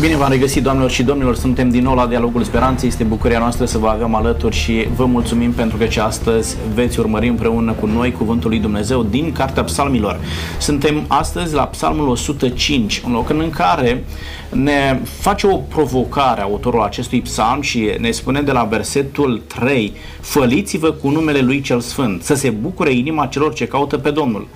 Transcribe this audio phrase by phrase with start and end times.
[0.00, 1.36] Bine v-am regăsit, doamnelor și domnilor.
[1.36, 2.88] Suntem din nou la Dialogul Speranței.
[2.88, 7.00] Este bucuria noastră să vă avem alături și vă mulțumim pentru că ce astăzi veți
[7.00, 10.20] urmări împreună cu noi Cuvântul lui Dumnezeu din Cartea Psalmilor.
[10.58, 14.04] Suntem astăzi la Psalmul 105, un loc în care
[14.50, 20.90] ne face o provocare autorul acestui psalm și ne spune de la versetul 3 Făliți-vă
[20.90, 24.46] cu numele Lui Cel Sfânt, să se bucure inima celor ce caută pe Domnul.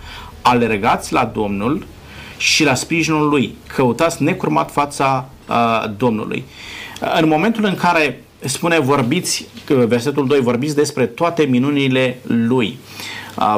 [0.43, 1.87] Alergați la Domnul
[2.37, 3.55] și la sprijinul lui.
[3.75, 6.45] Căutați necurmat fața uh, Domnului.
[7.21, 12.79] În momentul în care spune vorbiți, versetul 2, vorbiți despre toate minunile lui.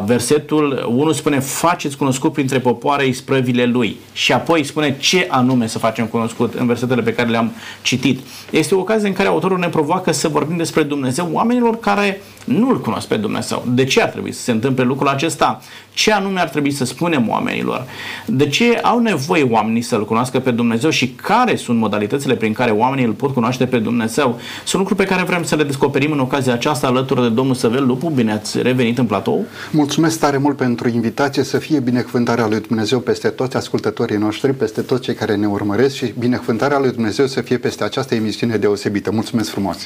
[0.05, 5.79] Versetul 1 spune faceți cunoscut printre popoare isprăvile lui și apoi spune ce anume să
[5.79, 8.21] facem cunoscut în versetele pe care le-am citit.
[8.51, 12.81] Este o ocazie în care autorul ne provoacă să vorbim despre Dumnezeu oamenilor care nu-L
[12.81, 13.65] cunosc pe Dumnezeu.
[13.67, 15.61] De ce ar trebui să se întâmple lucrul acesta?
[15.95, 17.87] Ce anume ar trebui să spunem oamenilor?
[18.27, 22.71] De ce au nevoie oamenii să-L cunoască pe Dumnezeu și care sunt modalitățile prin care
[22.71, 24.39] oamenii îl pot cunoaște pe Dumnezeu?
[24.65, 27.87] Sunt lucruri pe care vrem să le descoperim în ocazia aceasta alături de domnul Săvel
[27.87, 28.09] Lupu.
[28.09, 29.45] Bine ați revenit în platou.
[29.71, 34.81] Mulțumesc tare mult pentru invitație, să fie binecuvântarea lui Dumnezeu peste toți ascultătorii noștri, peste
[34.81, 39.11] toți cei care ne urmăresc și binecuvântarea lui Dumnezeu să fie peste această emisiune deosebită.
[39.11, 39.77] Mulțumesc frumos!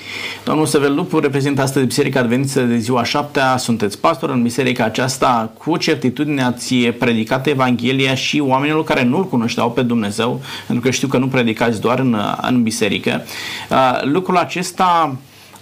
[0.45, 5.53] Domnul Săvel Lupu reprezintă astăzi Biserica Adventistă de ziua șaptea, sunteți pastor în biserica aceasta,
[5.59, 11.09] cu certitudine ați predicat Evanghelia și oamenilor care nu-L cunoșteau pe Dumnezeu, pentru că știu
[11.09, 13.23] că nu predicați doar în, în biserică.
[13.71, 15.17] Uh, lucrul acesta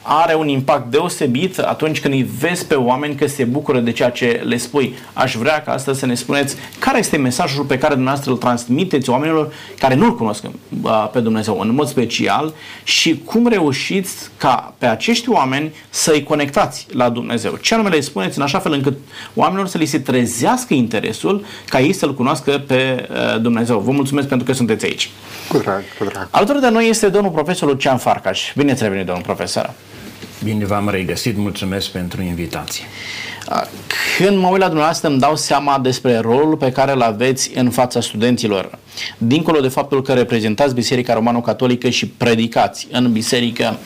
[0.09, 4.11] are un impact deosebit atunci când îi vezi pe oameni că se bucură de ceea
[4.11, 4.95] ce le spui.
[5.12, 9.11] Aș vrea ca astăzi să ne spuneți care este mesajul pe care dumneavoastră îl transmiteți
[9.11, 10.45] oamenilor care nu-L cunosc
[11.12, 17.09] pe Dumnezeu în mod special și cum reușiți ca pe acești oameni să-i conectați la
[17.09, 17.57] Dumnezeu.
[17.57, 18.99] Ce anume le spuneți în așa fel încât
[19.34, 23.09] oamenilor să li se trezească interesul ca ei să-L cunoască pe
[23.41, 23.79] Dumnezeu.
[23.79, 25.11] Vă mulțumesc pentru că sunteți aici.
[25.49, 26.29] Cu drag, cu drag.
[26.31, 28.53] Alături de noi este domnul profesor Lucian Farcaș.
[28.57, 29.71] Bine ați revenit, domnul profesor.
[30.42, 32.84] Bine v-am regăsit, mulțumesc pentru invitație.
[34.19, 37.71] Când mă uit la dumneavoastră îmi dau seama despre rolul pe care îl aveți în
[37.71, 38.78] fața studenților.
[39.19, 43.78] Dincolo de faptul că reprezentați Biserica Romano-Catolică și predicați în biserică,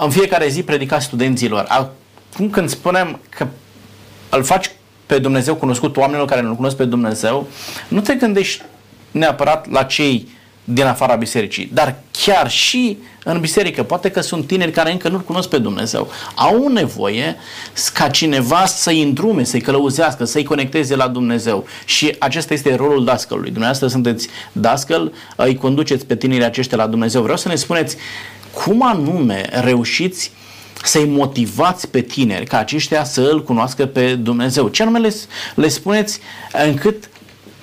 [0.00, 1.66] în fiecare zi predicați studenților.
[1.68, 3.46] Acum când spunem că
[4.28, 4.70] îl faci
[5.06, 7.46] pe Dumnezeu cunoscut oamenilor care nu cunosc pe Dumnezeu,
[7.88, 8.62] nu te gândești
[9.10, 10.28] neapărat la cei
[10.64, 13.82] din afara bisericii, dar chiar și în biserică.
[13.82, 16.10] Poate că sunt tineri care încă nu-L cunosc pe Dumnezeu.
[16.34, 17.36] Au nevoie
[17.94, 21.66] ca cineva să-i îndrume, să-i călăuzească, să-i conecteze la Dumnezeu.
[21.84, 23.50] Și acesta este rolul dascălului.
[23.50, 27.22] Dumneavoastră sunteți dascăl, îi conduceți pe tinerii aceștia la Dumnezeu.
[27.22, 27.96] Vreau să ne spuneți
[28.52, 30.32] cum anume reușiți
[30.84, 34.68] să-i motivați pe tineri ca aceștia să îl cunoască pe Dumnezeu.
[34.68, 35.14] Ce anume le,
[35.54, 36.18] le spuneți
[36.66, 37.10] încât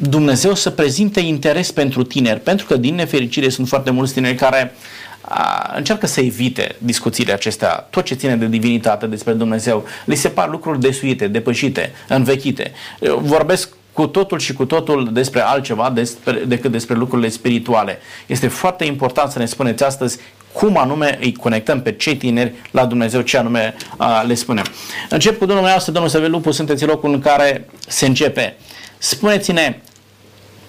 [0.01, 4.73] Dumnezeu să prezinte interes pentru tineri, pentru că din nefericire sunt foarte mulți tineri care
[5.21, 9.85] a, încearcă să evite discuțiile acestea, tot ce ține de divinitate despre Dumnezeu.
[10.05, 12.71] Li se par lucruri desuite, depășite, învechite.
[12.99, 17.99] Eu vorbesc cu totul și cu totul despre altceva despre, decât despre lucrurile spirituale.
[18.25, 20.17] Este foarte important să ne spuneți astăzi
[20.51, 24.65] cum anume îi conectăm pe cei tineri la Dumnezeu, ce anume a, le spunem.
[25.09, 28.55] Încep cu domnul meu, domnul Săvel Lupu, sunteți locul în care se începe.
[28.97, 29.79] Spuneți-ne,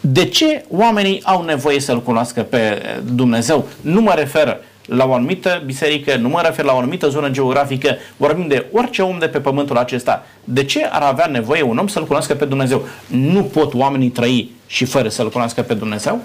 [0.00, 2.83] de ce oamenii au nevoie să-L cunoască pe
[3.15, 3.66] Dumnezeu?
[3.81, 7.97] Nu mă refer la o anumită biserică, nu mă refer la o anumită zonă geografică,
[8.16, 10.27] vorbim de orice om de pe pământul acesta.
[10.44, 12.87] De ce ar avea nevoie un om să-L cunoască pe Dumnezeu?
[13.06, 16.21] Nu pot oamenii trăi și fără să-L cunoască pe Dumnezeu?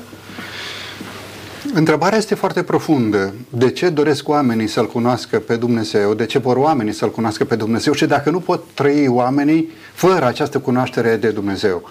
[1.73, 3.33] Întrebarea este foarte profundă.
[3.49, 6.13] De ce doresc oamenii să-L cunoască pe Dumnezeu?
[6.13, 7.93] De ce vor oamenii să-L cunoască pe Dumnezeu?
[7.93, 11.89] Și dacă nu pot trăi oamenii fără această cunoaștere de Dumnezeu?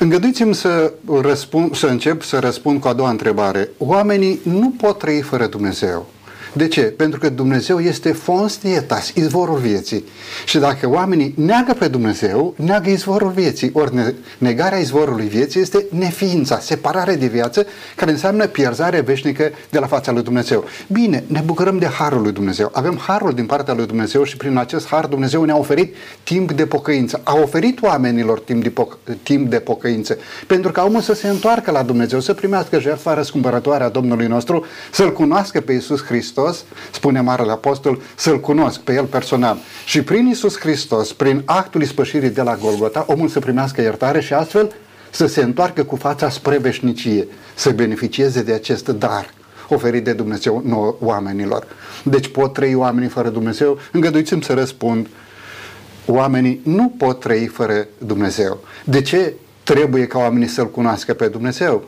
[0.00, 3.68] Uh, Îngăduiți-mi să, răspund, să încep să răspund cu a doua întrebare.
[3.78, 6.06] Oamenii nu pot trăi fără Dumnezeu.
[6.52, 6.80] De ce?
[6.80, 10.04] Pentru că Dumnezeu este fons dietas, izvorul vieții.
[10.46, 13.70] Și dacă oamenii neagă pe Dumnezeu, neagă izvorul vieții.
[13.72, 17.66] Ori negarea izvorului vieții este neființa, separare de viață,
[17.96, 20.64] care înseamnă pierzare veșnică de la fața lui Dumnezeu.
[20.86, 22.70] Bine, ne bucurăm de harul lui Dumnezeu.
[22.72, 26.66] Avem harul din partea lui Dumnezeu și prin acest har Dumnezeu ne-a oferit timp de
[26.66, 27.20] pocăință.
[27.24, 30.16] A oferit oamenilor timp de, poc- timp de pocăință.
[30.46, 34.64] Pentru că omul să se întoarcă la Dumnezeu, să primească jertfa răscumpărătoare a Domnului nostru,
[34.90, 39.58] să-L cunoască pe Iisus Hristos Hristos, spune Marele Apostol, să-L cunosc pe El personal.
[39.84, 44.32] Și prin Isus Hristos, prin actul ispășirii de la Golgota, omul să primească iertare și
[44.32, 44.72] astfel
[45.10, 49.34] să se întoarcă cu fața spre veșnicie, să beneficieze de acest dar
[49.68, 51.66] oferit de Dumnezeu nouă oamenilor.
[52.04, 53.78] Deci pot trăi oamenii fără Dumnezeu?
[53.92, 55.06] Îngăduiți-mi să răspund.
[56.06, 58.58] Oamenii nu pot trăi fără Dumnezeu.
[58.84, 61.84] De ce trebuie ca oamenii să-L cunoască pe Dumnezeu?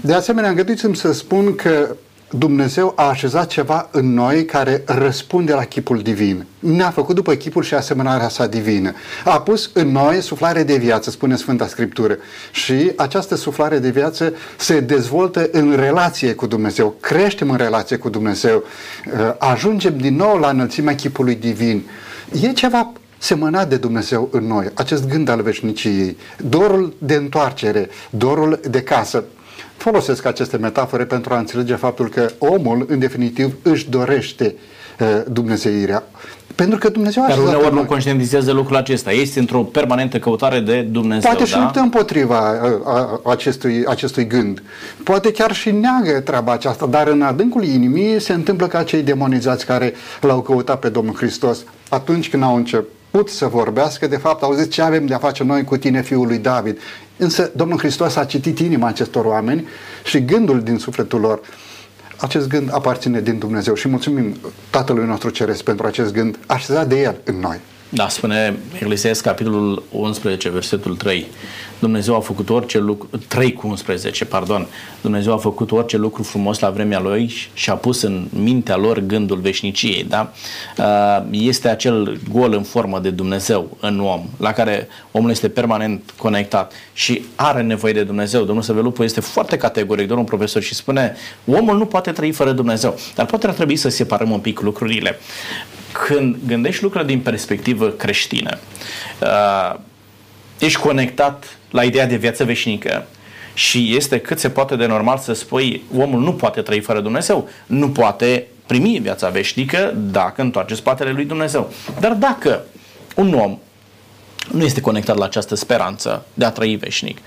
[0.00, 1.96] De asemenea, îngăduiți-mi să spun că
[2.30, 6.46] Dumnezeu a așezat ceva în noi care răspunde la chipul divin.
[6.58, 8.92] Ne-a făcut după chipul și asemănarea sa divină.
[9.24, 12.16] A pus în noi suflare de viață, spune Sfânta Scriptură.
[12.50, 16.94] Și această suflare de viață se dezvoltă în relație cu Dumnezeu.
[17.00, 18.62] Creștem în relație cu Dumnezeu.
[19.06, 21.84] Uh, ajungem din nou la înălțimea chipului divin.
[22.42, 28.60] E ceva semănat de Dumnezeu în noi, acest gând al veșniciei, dorul de întoarcere, dorul
[28.70, 29.24] de casă.
[29.78, 34.54] Folosesc aceste metafore pentru a înțelege faptul că omul, în definitiv, își dorește
[35.00, 36.02] uh, Dumnezeirea.
[36.54, 39.12] Pentru că Dumnezeu Dar uneori nu conștientizează lucrul acesta.
[39.12, 41.30] Este într-o permanentă căutare de Dumnezeu.
[41.30, 41.44] Poate da?
[41.44, 44.62] și luptă împotriva uh, a, acestui, acestui gând.
[45.02, 49.66] Poate chiar și neagă treaba aceasta, dar în adâncul inimii se întâmplă ca cei demonizați
[49.66, 54.42] care l-au căutat pe Domnul Hristos atunci când au început început să vorbească, de fapt
[54.42, 56.78] au zis ce avem de a face noi cu tine, fiul lui David.
[57.18, 59.66] Însă Domnul Hristos a citit inima acestor oameni
[60.04, 61.40] și gândul din sufletul lor.
[62.16, 64.36] Acest gând aparține din Dumnezeu și mulțumim
[64.70, 67.60] Tatălui nostru Ceresc pentru acest gând așezat de El în noi.
[67.88, 71.26] Da, spune Eclesiastes, capitolul 11, versetul 3.
[71.78, 74.66] Dumnezeu a făcut orice lucru, 3 cu 11, pardon,
[75.00, 78.98] Dumnezeu a făcut orice lucru frumos la vremea lui și a pus în mintea lor
[78.98, 80.32] gândul veșniciei, da?
[80.78, 86.14] Uh, este acel gol în formă de Dumnezeu în om, la care omul este permanent
[86.16, 88.44] conectat și are nevoie de Dumnezeu.
[88.44, 91.16] Domnul Săvelupu este foarte categoric, domnul profesor, și spune,
[91.46, 95.18] omul nu poate trăi fără Dumnezeu, dar poate ar trebui să separăm un pic lucrurile
[96.06, 98.58] când gândești lucrurile din perspectivă creștină,
[99.22, 99.78] uh,
[100.58, 103.06] ești conectat la ideea de viață veșnică
[103.54, 107.48] și este cât se poate de normal să spui omul nu poate trăi fără Dumnezeu,
[107.66, 111.72] nu poate primi viața veșnică dacă întoarce spatele lui Dumnezeu.
[112.00, 112.64] Dar dacă
[113.14, 113.58] un om
[114.52, 117.18] nu este conectat la această speranță de a trăi veșnic,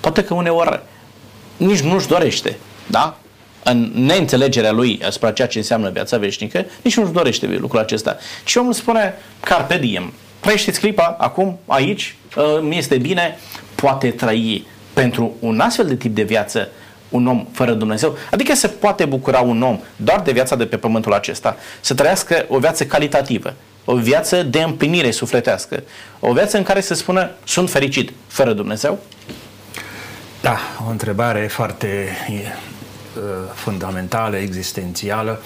[0.00, 0.80] poate că uneori
[1.56, 2.56] nici nu-și dorește,
[2.86, 3.16] da?
[3.62, 8.16] în neînțelegerea lui asupra ceea ce înseamnă viața veșnică, nici nu-și dorește lucrul acesta.
[8.44, 12.16] Și omul spune, carpe diem, trăiește clipa, acum, aici,
[12.60, 13.38] mi este bine,
[13.74, 16.68] poate trăi pentru un astfel de tip de viață
[17.08, 18.16] un om fără Dumnezeu?
[18.30, 22.44] Adică se poate bucura un om doar de viața de pe pământul acesta, să trăiască
[22.48, 23.54] o viață calitativă,
[23.84, 25.82] o viață de împlinire sufletească,
[26.20, 28.98] o viață în care să spună sunt fericit fără Dumnezeu?
[30.40, 30.56] Da,
[30.86, 32.08] o întrebare foarte
[33.16, 33.22] Uh,
[33.54, 35.42] fundamentală, existențială.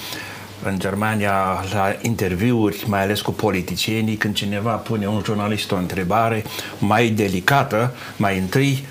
[0.66, 6.44] În Germania, la interviuri, mai ales cu politicienii, când cineva pune un jurnalist o întrebare
[6.78, 8.84] mai delicată, mai întâi,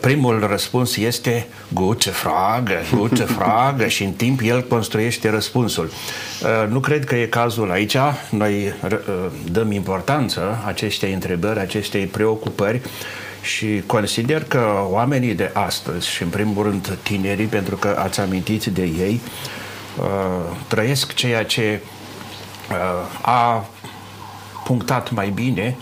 [0.00, 5.84] primul răspuns este gute Frage, gute Frage și în timp el construiește răspunsul.
[6.42, 7.96] Uh, nu cred că e cazul aici.
[8.30, 8.98] Noi uh,
[9.50, 12.80] dăm importanță acestei întrebări, acestei preocupări
[13.42, 18.64] și consider că oamenii de astăzi, și în primul rând tinerii, pentru că ați amintit
[18.64, 19.61] de ei, uh,
[20.66, 21.80] trăiesc ceea ce
[22.70, 22.76] uh,
[23.22, 23.64] a
[24.64, 25.76] punctat mai bine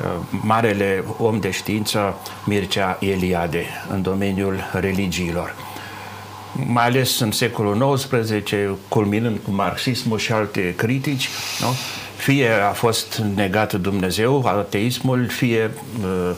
[0.00, 2.14] uh, marele om de știință
[2.44, 5.54] Mircea Eliade în domeniul religiilor
[6.66, 8.52] mai ales în secolul XIX,
[8.88, 11.28] culminând cu marxismul și alte critici,
[11.60, 11.74] nu?
[12.16, 15.70] fie a fost negat Dumnezeu, ateismul, fie
[16.00, 16.30] uh,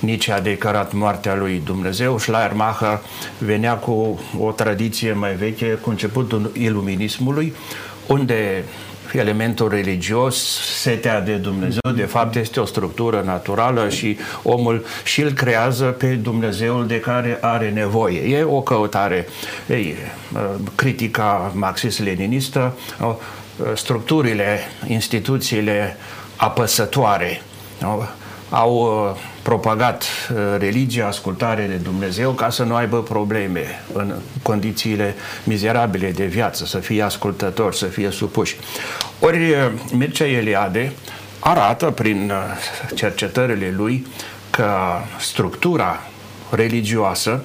[0.00, 2.18] nici a declarat moartea lui Dumnezeu.
[2.18, 3.00] Schleiermacher
[3.38, 7.54] venea cu o tradiție mai veche, cu începutul iluminismului,
[8.06, 8.64] unde
[9.12, 15.32] elementul religios, setea de Dumnezeu, de fapt este o structură naturală și omul și îl
[15.32, 18.36] creează pe Dumnezeul de care are nevoie.
[18.36, 19.28] E o căutare,
[19.68, 19.94] ei,
[20.74, 22.76] critica marxist-leninistă,
[23.74, 25.96] structurile, instituțiile
[26.36, 27.42] apăsătoare
[28.50, 36.10] au propagat uh, religia, ascultare de Dumnezeu ca să nu aibă probleme în condițiile mizerabile
[36.10, 38.56] de viață, să fie ascultători, să fie supuși.
[39.20, 39.56] Ori uh,
[39.92, 40.92] Mircea Eliade
[41.38, 44.06] arată prin uh, cercetările lui
[44.50, 44.68] că
[45.18, 46.00] structura
[46.50, 47.44] religioasă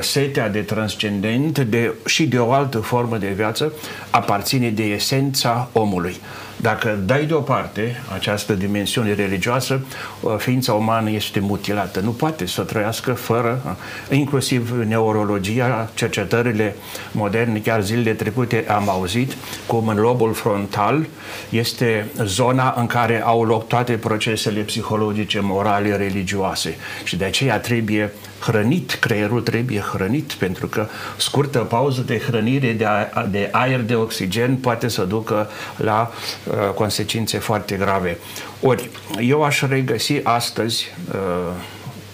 [0.00, 3.72] setea de transcendent de, și de o altă formă de viață
[4.10, 6.20] aparține de esența omului.
[6.60, 9.80] Dacă dai deoparte această dimensiune religioasă,
[10.20, 12.00] uh, ființa umană este mutilată.
[12.00, 16.74] Nu poate să trăiască fără, uh, inclusiv neurologia, cercetările
[17.12, 19.36] moderne, chiar zilele trecute am auzit
[19.66, 21.06] cum în lobul frontal
[21.48, 26.76] este zona în care au loc toate procesele psihologice, morale, religioase.
[27.04, 32.84] Și de aceea trebuie hrănit, creierul trebuie hrănit, pentru că scurtă pauză de hrănire de,
[32.84, 36.12] a, de aer, de oxigen, poate să ducă la
[36.44, 38.18] uh, consecințe foarte grave.
[38.60, 38.90] Ori,
[39.20, 41.16] eu aș regăsi astăzi uh,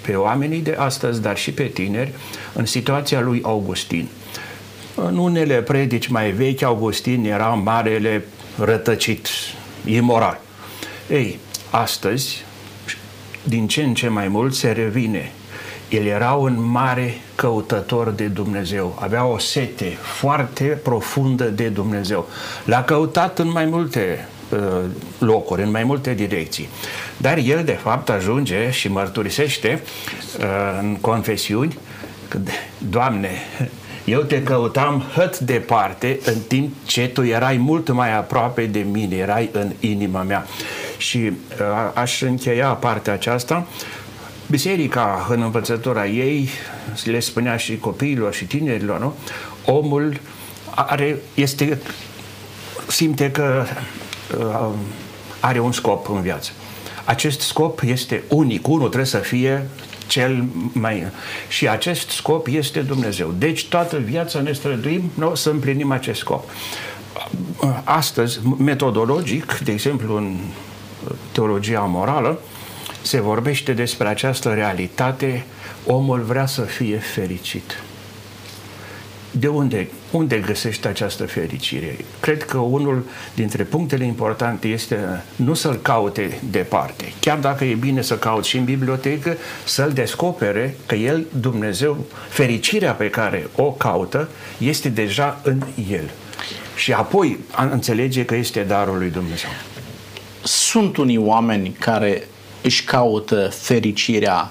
[0.00, 2.12] pe oamenii de astăzi, dar și pe tineri,
[2.52, 4.08] în situația lui Augustin.
[4.94, 8.24] În unele predici mai vechi, Augustin era marele
[8.58, 9.28] rătăcit,
[9.84, 10.40] imoral.
[11.10, 11.38] Ei,
[11.70, 12.44] astăzi,
[13.42, 15.32] din ce în ce mai mult se revine.
[15.88, 22.28] El era un mare căutător de Dumnezeu, avea o sete foarte profundă de Dumnezeu.
[22.64, 24.58] L-a căutat în mai multe uh,
[25.18, 26.68] locuri, în mai multe direcții.
[27.16, 29.82] Dar el, de fapt, ajunge și mărturisește
[30.38, 30.44] uh,
[30.80, 31.78] în confesiuni
[32.28, 32.38] că,
[32.78, 33.30] Doamne,
[34.04, 39.16] eu te căutam hăt departe în timp ce tu erai mult mai aproape de mine,
[39.16, 40.46] erai în inima mea.
[40.96, 41.32] Și uh,
[41.94, 43.66] aș încheia partea aceasta.
[44.50, 46.48] Biserica, în învățătura ei,
[47.04, 49.14] le spunea și copiilor și tinerilor, nu?
[49.64, 50.20] omul
[50.70, 51.80] are, este,
[52.86, 53.64] simte că
[54.38, 54.68] uh,
[55.40, 56.50] are un scop în viață.
[57.04, 58.68] Acest scop este unic.
[58.68, 59.66] Unul trebuie să fie
[60.06, 61.06] cel mai...
[61.48, 63.34] Și acest scop este Dumnezeu.
[63.38, 66.50] Deci toată viața ne străduim nu, să împlinim acest scop.
[67.84, 70.36] Astăzi, metodologic, de exemplu în
[71.32, 72.38] teologia morală,
[73.04, 75.44] se vorbește despre această realitate,
[75.86, 77.82] omul vrea să fie fericit.
[79.30, 81.96] De unde, unde găsește această fericire?
[82.20, 87.12] Cred că unul dintre punctele importante este nu să-l caute departe.
[87.20, 92.92] Chiar dacă e bine să cauți și în bibliotecă, să-l descopere că el, Dumnezeu, fericirea
[92.92, 96.10] pe care o caută, este deja în el.
[96.76, 97.38] Și apoi
[97.70, 99.50] înțelege că este darul lui Dumnezeu.
[100.42, 102.22] Sunt unii oameni care
[102.64, 104.50] își caută fericirea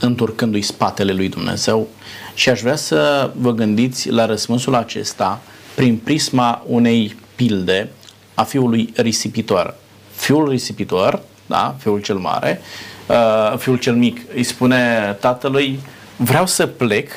[0.00, 1.88] întorcându-i spatele lui Dumnezeu
[2.34, 5.40] și aș vrea să vă gândiți la răspunsul acesta
[5.74, 7.90] prin prisma unei pilde
[8.34, 9.74] a fiului risipitor.
[10.14, 12.60] Fiul risipitor, da, fiul cel mare,
[13.06, 15.80] uh, fiul cel mic, îi spune tatălui,
[16.16, 17.10] vreau să plec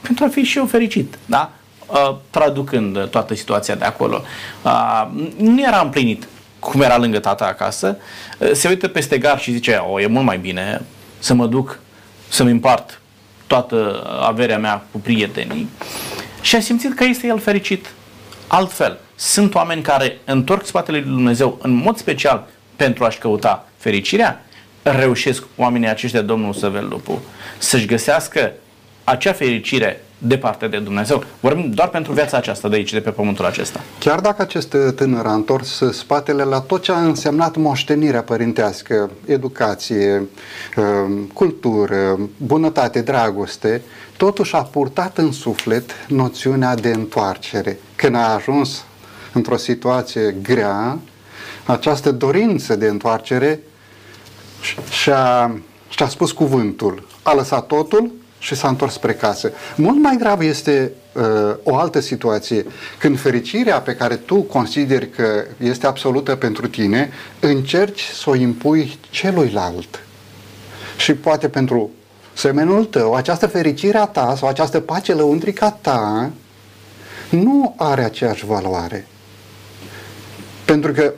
[0.00, 1.52] pentru a fi și eu fericit, da?
[1.86, 4.22] Uh, traducând toată situația de acolo.
[4.62, 8.04] Uh, nu era împlinit cum era lângă tata acasă, uh,
[8.52, 10.82] se uită peste gar și zice, o, e mult mai bine
[11.18, 11.78] să mă duc
[12.28, 13.00] să-mi împart
[13.46, 15.68] toată averea mea cu prietenii
[16.40, 17.92] și a simțit că este el fericit.
[18.46, 24.44] Altfel, sunt oameni care întorc spatele lui Dumnezeu în mod special pentru a-și căuta fericirea,
[24.82, 27.22] reușesc oamenii aceștia, Domnul Săvel Lupu,
[27.58, 28.52] să-și găsească
[29.04, 31.24] acea fericire departe de Dumnezeu.
[31.40, 33.80] Vorbim doar pentru viața aceasta de aici, de pe pământul acesta.
[33.98, 40.28] Chiar dacă acest tânăr a întors spatele la tot ce a însemnat moștenirea părintească, educație,
[40.76, 43.82] um, cultură, bunătate, dragoste,
[44.16, 47.78] totuși a purtat în suflet noțiunea de întoarcere.
[47.96, 48.84] Când a ajuns
[49.32, 50.98] într-o situație grea,
[51.66, 53.60] această dorință de întoarcere
[54.90, 55.54] și-a,
[55.88, 57.06] și-a spus cuvântul.
[57.22, 58.12] A lăsat totul
[58.44, 59.52] și s-a întors spre casă.
[59.76, 61.22] Mult mai grav este uh,
[61.62, 62.66] o altă situație,
[62.98, 67.10] când fericirea pe care tu consideri că este absolută pentru tine,
[67.40, 70.02] încerci să o impui celuilalt.
[70.96, 71.90] Și poate pentru
[72.32, 76.30] semenul tău, această fericire a ta sau această pace lăuntrică a ta
[77.30, 79.06] nu are aceeași valoare.
[80.64, 81.12] Pentru că,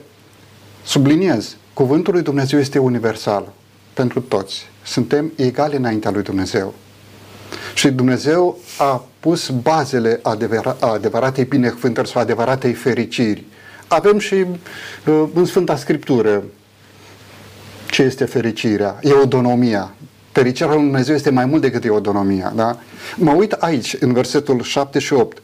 [0.83, 3.53] subliniez, cuvântul lui Dumnezeu este universal
[3.93, 4.69] pentru toți.
[4.83, 6.73] Suntem egali înaintea lui Dumnezeu.
[7.77, 13.45] Și Dumnezeu a pus bazele adevăra, adevăratei binecuvântări sau adevăratei fericiri.
[13.87, 16.43] Avem și uh, în Sfânta Scriptură
[17.89, 19.93] ce este fericirea, eudonomia.
[20.31, 22.53] Fericirea lui Dumnezeu este mai mult decât eudonomia.
[22.55, 22.79] Da?
[23.15, 25.41] Mă uit aici, în versetul 7 și 8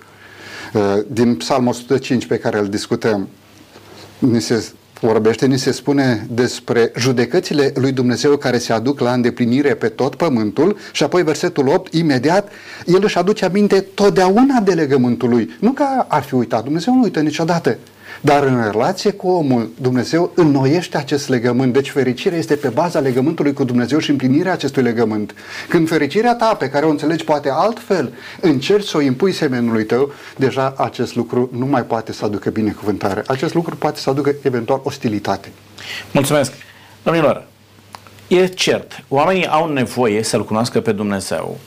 [0.73, 3.29] uh, din Psalmul 105 pe care îl discutăm.
[4.19, 4.71] Ni se
[5.05, 10.15] vorbește, ni se spune despre judecățile lui Dumnezeu care se aduc la îndeplinire pe tot
[10.15, 12.51] pământul și apoi versetul 8, imediat,
[12.85, 15.49] el își aduce aminte totdeauna de legământul lui.
[15.59, 17.77] Nu că ar fi uitat, Dumnezeu nu uită niciodată.
[18.25, 21.73] Dar în relație cu omul, Dumnezeu înnoiește acest legământ.
[21.73, 25.33] Deci fericirea este pe baza legământului cu Dumnezeu și împlinirea acestui legământ.
[25.69, 30.11] Când fericirea ta, pe care o înțelegi poate altfel, încerci să o impui semenului tău,
[30.37, 33.23] deja acest lucru nu mai poate să aducă binecuvântare.
[33.27, 35.51] Acest lucru poate să aducă eventual ostilitate.
[36.11, 36.53] Mulțumesc.
[37.03, 37.47] Domnilor,
[38.27, 41.57] e cert, oamenii au nevoie să-L cunoască pe Dumnezeu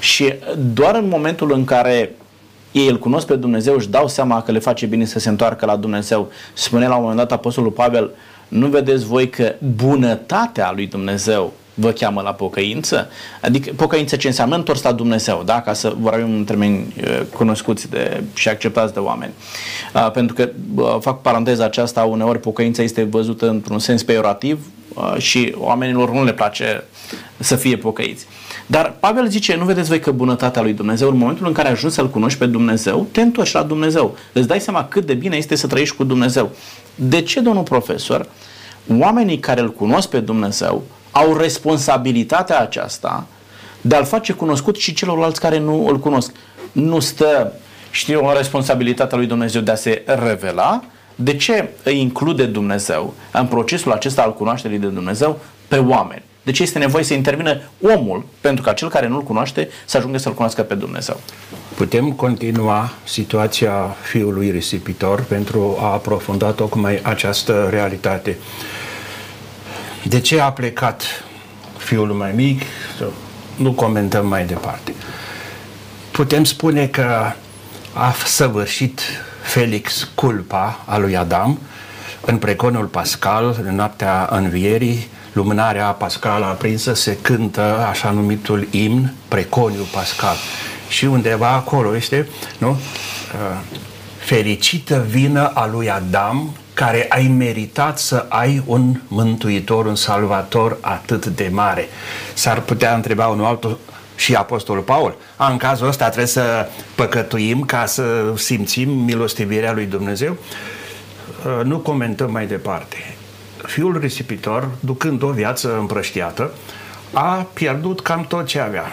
[0.00, 0.34] și
[0.74, 2.14] doar în momentul în care
[2.72, 5.66] ei îl cunosc pe Dumnezeu, își dau seama că le face bine să se întoarcă
[5.66, 6.30] la Dumnezeu.
[6.52, 8.10] Spune la un moment dat Apostolul Pavel,
[8.48, 13.10] nu vedeți voi că bunătatea lui Dumnezeu vă cheamă la pocăință?
[13.40, 15.60] Adică pocăință ce înseamnă întors la Dumnezeu, da?
[15.60, 19.32] ca să vorbim în termeni uh, cunoscuți de, și acceptați de oameni.
[19.94, 25.16] Uh, pentru că, uh, fac paranteza aceasta, uneori pocăința este văzută într-un sens peiorativ, uh,
[25.18, 26.84] și oamenilor nu le place
[27.38, 28.26] să fie pocăiți.
[28.70, 31.94] Dar Pavel zice, nu vedeți voi că bunătatea lui Dumnezeu, în momentul în care ajungi
[31.94, 34.16] să-L cunoști pe Dumnezeu, te întorci la Dumnezeu.
[34.32, 36.50] Îți dai seama cât de bine este să trăiești cu Dumnezeu.
[36.94, 38.26] De ce, domnul profesor,
[38.98, 43.26] oamenii care îl cunosc pe Dumnezeu au responsabilitatea aceasta
[43.80, 46.32] de a-l face cunoscut și celorlalți care nu îl cunosc.
[46.72, 47.52] Nu stă,
[47.90, 50.84] știu, o responsabilitate a lui Dumnezeu de a se revela.
[51.14, 56.22] De ce îi include Dumnezeu în procesul acesta al cunoașterii de Dumnezeu pe oameni?
[56.48, 60.18] De ce este nevoie să intervină omul pentru ca cel care nu-L cunoaște să ajungă
[60.18, 61.20] să-L cunoască pe Dumnezeu?
[61.74, 68.36] Putem continua situația fiului risipitor pentru a aprofunda tocmai această realitate.
[70.02, 71.24] De ce a plecat
[71.76, 72.62] fiul mai mic?
[73.56, 74.94] Nu comentăm mai departe.
[76.10, 77.32] Putem spune că
[77.92, 79.00] a săvârșit
[79.42, 81.58] Felix culpa a lui Adam
[82.20, 89.82] în preconul pascal, în noaptea învierii, lumânarea pascală aprinsă, se cântă așa numitul imn, preconiu
[89.92, 90.36] pascal.
[90.88, 92.28] Și undeva acolo este,
[92.58, 92.70] nu?
[92.70, 92.76] Uh,
[94.18, 101.26] fericită vină a lui Adam care ai meritat să ai un mântuitor, un salvator atât
[101.26, 101.88] de mare.
[102.34, 103.78] S-ar putea întreba unul altul
[104.16, 105.16] și Apostolul Paul.
[105.36, 110.36] A, în cazul ăsta trebuie să păcătuim ca să simțim milostivirea lui Dumnezeu.
[111.46, 113.17] Uh, nu comentăm mai departe
[113.68, 116.50] fiul risipitor, ducând o viață împrăștiată,
[117.12, 118.92] a pierdut cam tot ce avea.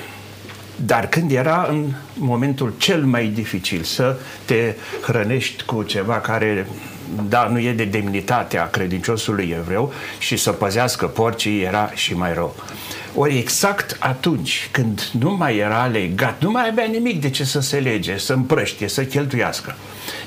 [0.75, 6.67] Dar când era în momentul cel mai dificil să te hrănești cu ceva care
[7.29, 12.55] da, nu e de demnitatea credinciosului evreu și să păzească porcii era și mai rău.
[13.15, 17.59] Ori exact atunci când nu mai era legat, nu mai avea nimic de ce să
[17.59, 19.75] se lege, să împrăștie, să cheltuiască,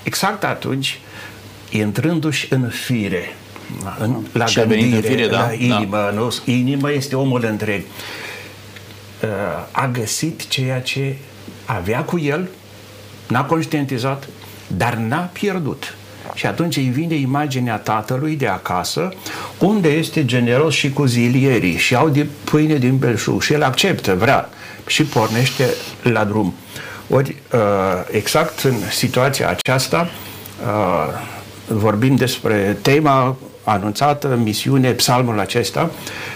[0.02, 1.00] exact atunci,
[1.70, 3.36] intrându-și în fire,
[3.98, 6.10] în, la și gândire, în fire, da, la inimă, da.
[6.10, 6.34] nu?
[6.44, 7.82] Inima este omul întreg.
[9.22, 9.28] Uh,
[9.70, 11.16] a găsit ceea ce
[11.64, 12.48] avea cu el,
[13.28, 14.28] n-a conștientizat,
[14.66, 15.96] dar n-a pierdut.
[16.34, 19.08] Și atunci îi vine imaginea tatălui de acasă,
[19.58, 24.14] unde este generos și cu zilierii și au de pâine din belșug și el acceptă,
[24.14, 24.48] vrea
[24.86, 25.64] și pornește
[26.02, 26.54] la drum.
[27.08, 27.60] Ori, uh,
[28.10, 30.10] exact în situația aceasta,
[30.62, 33.36] uh, vorbim despre tema
[33.68, 35.90] anunțată, misiune, psalmul acesta,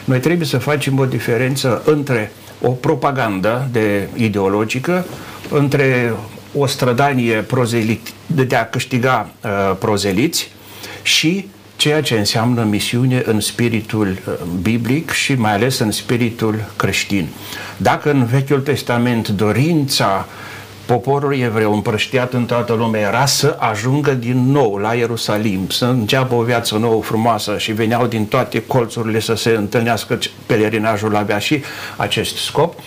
[0.05, 5.05] noi trebuie să facem o diferență între o propagandă de ideologică,
[5.51, 6.13] între
[6.55, 10.51] o strădanie prozelit, de a câștiga uh, prozeliți
[11.03, 17.27] și ceea ce înseamnă misiune în spiritul uh, biblic și mai ales în spiritul creștin.
[17.77, 20.27] Dacă în Vechiul Testament dorința
[20.87, 26.35] poporul evreu împrăștiat în toată lumea era să ajungă din nou la Ierusalim, să înceapă
[26.35, 31.63] o viață nouă, frumoasă și veneau din toate colțurile să se întâlnească, pelerinajul avea și
[31.97, 32.79] acest scop.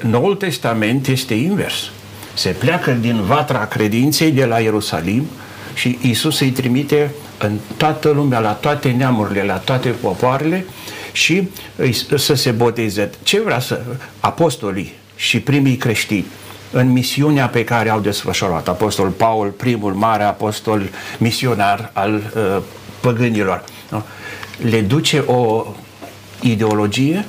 [0.00, 1.90] Noul Testament este invers.
[2.34, 5.26] Se pleacă din vatra credinței de la Ierusalim
[5.74, 10.64] și Isus îi trimite în toată lumea, la toate neamurile, la toate popoarele
[11.12, 11.48] și
[12.16, 13.10] să se boteze.
[13.22, 13.80] Ce vrea să...
[14.20, 16.24] Apostolii și primii creștini
[16.74, 18.68] în misiunea pe care au desfășurat.
[18.68, 20.82] Apostol Paul, primul mare apostol
[21.18, 22.62] misionar al uh,
[23.00, 23.64] păgânilor.
[23.90, 24.02] Nu?
[24.68, 25.66] Le duce o
[26.40, 27.24] ideologie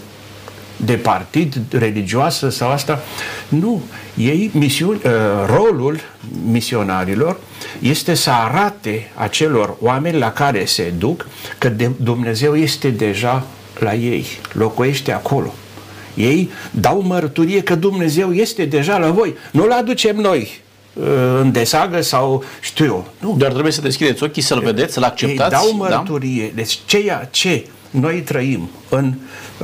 [0.77, 2.99] de partid religioasă sau asta.
[3.47, 3.81] Nu.
[4.17, 5.11] Ei, misiuni, uh,
[5.45, 5.99] rolul
[6.45, 7.37] misionarilor
[7.79, 11.27] este să arate acelor oameni la care se duc
[11.57, 13.43] că de Dumnezeu este deja
[13.79, 15.53] la ei, locuiește acolo.
[16.15, 19.33] Ei dau mărturie că Dumnezeu este deja la voi.
[19.51, 20.61] Nu-L aducem noi
[20.93, 21.05] uh,
[21.41, 23.07] în desagă sau știu eu.
[23.19, 23.35] Nu.
[23.37, 25.53] Doar trebuie să deschideți ochii, să-L vedeți, să-L acceptați.
[25.53, 25.95] Ei dau da?
[25.95, 26.45] mărturie.
[26.47, 26.51] Da?
[26.55, 29.13] Deci ceea ce noi trăim în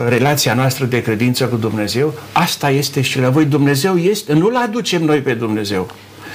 [0.07, 3.45] relația noastră de credință cu Dumnezeu, asta este și la voi.
[3.45, 5.89] Dumnezeu este, nu-L aducem noi pe Dumnezeu.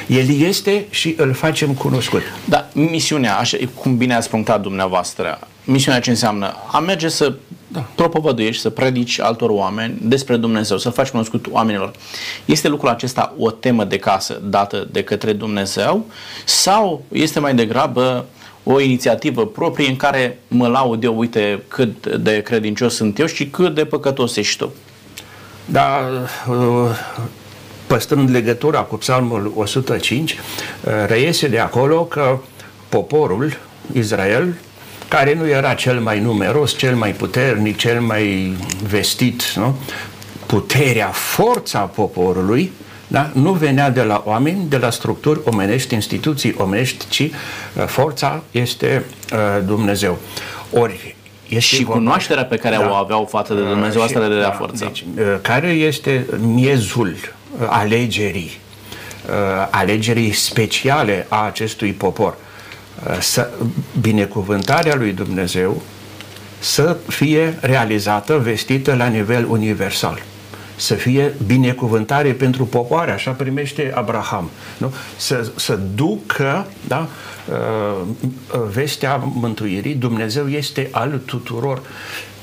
[0.06, 2.22] El este și îl facem cunoscut.
[2.44, 6.54] Da, misiunea, așa cum bine ați punctat dumneavoastră, misiunea ce înseamnă?
[6.72, 7.34] A merge să
[7.76, 7.86] da.
[7.94, 11.90] propovăduiești, să predici altor oameni despre Dumnezeu, să faci cunoscut oamenilor.
[12.44, 16.04] Este lucrul acesta o temă de casă dată de către Dumnezeu
[16.44, 18.26] sau este mai degrabă
[18.64, 23.46] o inițiativă proprie în care mă laud eu, uite cât de credincios sunt eu și
[23.46, 24.72] cât de păcătos ești tu?
[25.64, 26.08] Da,
[26.48, 26.56] uh,
[27.86, 30.38] păstrând legătura cu Psalmul 105, uh,
[31.06, 32.38] reiese de acolo că
[32.88, 33.52] poporul
[33.92, 34.54] Israel
[35.08, 38.56] care nu era cel mai numeros, cel mai puternic, cel mai
[38.88, 39.76] vestit, nu?
[40.46, 42.72] puterea, forța poporului,
[43.06, 43.30] da?
[43.32, 49.04] nu venea de la oameni, de la structuri omenești, instituții omenești, ci uh, forța este
[49.32, 50.18] uh, Dumnezeu.
[50.72, 51.14] Ori
[51.48, 52.88] Este și cunoașterea pe care da.
[52.90, 54.84] o aveau față de Dumnezeu, asta le dădea da, forță.
[54.84, 55.04] Deci,
[55.40, 57.16] care este miezul
[57.66, 58.50] alegerii,
[59.70, 62.36] alegerii speciale a acestui popor?
[63.20, 63.50] Să,
[64.00, 65.82] binecuvântarea lui Dumnezeu
[66.58, 70.22] să fie realizată, vestită la nivel universal
[70.76, 74.50] să fie binecuvântare pentru popoare, așa primește Abraham.
[74.78, 74.94] Nu?
[75.16, 77.08] Să, să ducă da,
[77.48, 78.06] uh,
[78.72, 81.82] vestea mântuirii, Dumnezeu este al tuturor.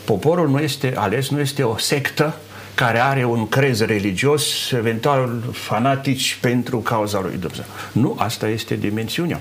[0.04, 2.36] Poporul nu este ales, nu este o sectă
[2.76, 7.66] care are un crez religios, eventual fanatici pentru cauza lui Dumnezeu.
[7.92, 9.40] Nu, asta este dimensiunea.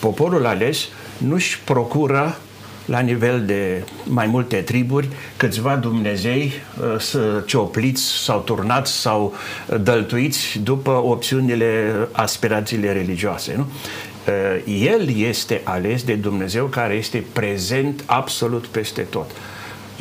[0.00, 2.38] Poporul ales nu-și procură
[2.84, 9.34] la nivel de mai multe triburi, câțiva Dumnezei uh, ciopliți sau turnați sau
[9.80, 13.54] dăltuiți după opțiunile, aspirațiile religioase.
[13.56, 13.66] Nu?
[14.26, 19.30] Uh, el este ales de Dumnezeu care este prezent absolut peste tot.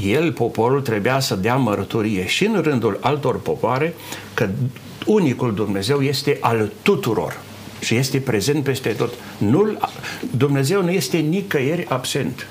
[0.06, 3.94] El, poporul, trebuia să dea mărturie și în rândul altor popoare
[4.34, 4.48] că
[5.06, 7.38] unicul Dumnezeu este al tuturor
[7.80, 9.14] și este prezent peste tot.
[9.38, 9.78] Nu,
[10.38, 12.48] Dumnezeu nu este nicăieri absent.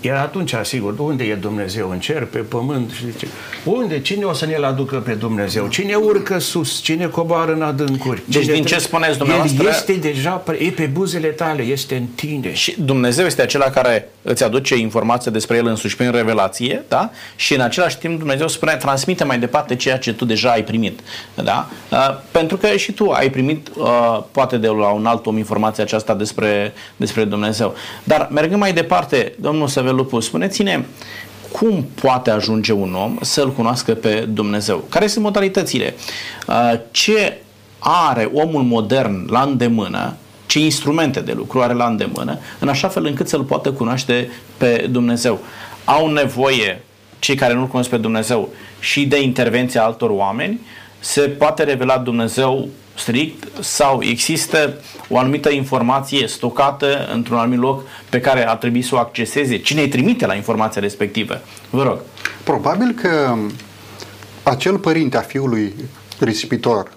[0.00, 1.90] Iar uh, atunci, sigur, unde e Dumnezeu?
[1.90, 2.90] În cer, pe pământ?
[2.90, 3.26] Și zice,
[3.64, 4.00] unde?
[4.00, 5.68] Cine o să ne-l aducă pe Dumnezeu?
[5.68, 6.80] Cine urcă sus?
[6.80, 8.22] Cine coboară în adâncuri?
[8.24, 9.62] Deci din ce spuneți dumneavoastră?
[9.62, 12.54] El este deja, e pe buzele tale, este în tine.
[12.54, 17.10] Și Dumnezeu este acela care îți aduce informație despre El însuși prin revelație, da?
[17.36, 21.00] Și în același timp Dumnezeu spune, transmite mai departe ceea ce tu deja ai primit,
[21.34, 21.68] da?
[21.90, 21.98] Uh,
[22.30, 26.14] pentru că și tu ai primit, uh, poate de la un alt om, informația aceasta
[26.14, 27.74] despre, despre Dumnezeu.
[28.04, 30.84] Dar mergând mai departe, domnul Săvelupu, spuneți-ne
[31.52, 34.84] cum poate ajunge un om să-L cunoască pe Dumnezeu?
[34.88, 35.94] Care sunt modalitățile?
[36.46, 37.38] Uh, ce
[37.78, 43.06] are omul modern la îndemână, ce instrumente de lucru are la îndemână, în așa fel
[43.06, 45.40] încât să-L poată cunoaște pe Dumnezeu?
[45.84, 46.82] Au nevoie
[47.18, 48.48] cei care nu-L cunosc pe Dumnezeu
[48.78, 50.60] și de intervenția altor oameni?
[50.98, 58.20] Se poate revela Dumnezeu strict sau există o anumită informație stocată într-un anumit loc pe
[58.20, 59.58] care ar trebui să o acceseze?
[59.58, 61.40] Cine îi trimite la informația respectivă?
[61.70, 61.98] Vă rog.
[62.44, 63.36] Probabil că
[64.42, 65.74] acel părinte a fiului
[66.18, 66.90] risipitor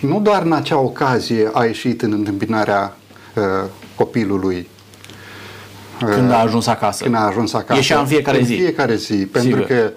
[0.00, 2.96] nu doar în acea ocazie a ieșit în întâmpinarea
[3.34, 3.42] uh,
[3.94, 4.68] copilului
[5.98, 7.02] când a ajuns acasă.
[7.02, 7.74] Când a ajuns acasă.
[7.74, 8.52] Ieșea în fiecare în zi.
[8.52, 9.14] În fiecare zi.
[9.14, 9.66] Pentru Sigur.
[9.66, 9.90] că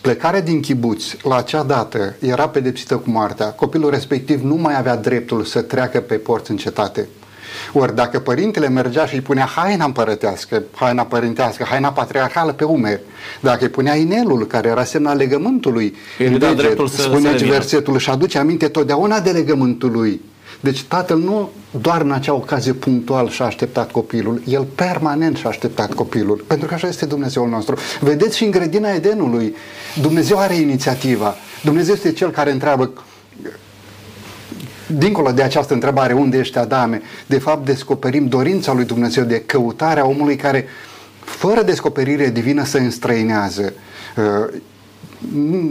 [0.00, 3.46] Plecarea din chibuț la acea dată era pedepsită cu moartea.
[3.46, 7.08] Copilul respectiv nu mai avea dreptul să treacă pe porți în cetate.
[7.72, 13.00] Ori dacă părintele mergea și îi punea haina împărătească, haina părintească, haina patriarhală pe umeri,
[13.40, 18.68] dacă îi punea inelul, care era semnul legământului, în deget, spune versetul, și aduce aminte
[18.68, 20.20] totdeauna de legământul lui.
[20.60, 25.94] Deci tatăl nu doar în acea ocazie punctual și-a așteptat copilul, el permanent și-a așteptat
[25.94, 27.76] copilul, pentru că așa este Dumnezeul nostru.
[28.00, 29.54] Vedeți și în grădina Edenului,
[30.00, 31.34] Dumnezeu are inițiativa.
[31.62, 32.92] Dumnezeu este cel care întreabă
[34.86, 40.06] dincolo de această întrebare, unde ești Adame, de fapt descoperim dorința lui Dumnezeu de căutarea
[40.06, 40.64] omului care,
[41.20, 43.72] fără descoperire divină, se înstrăinează.
[44.16, 44.60] Uh,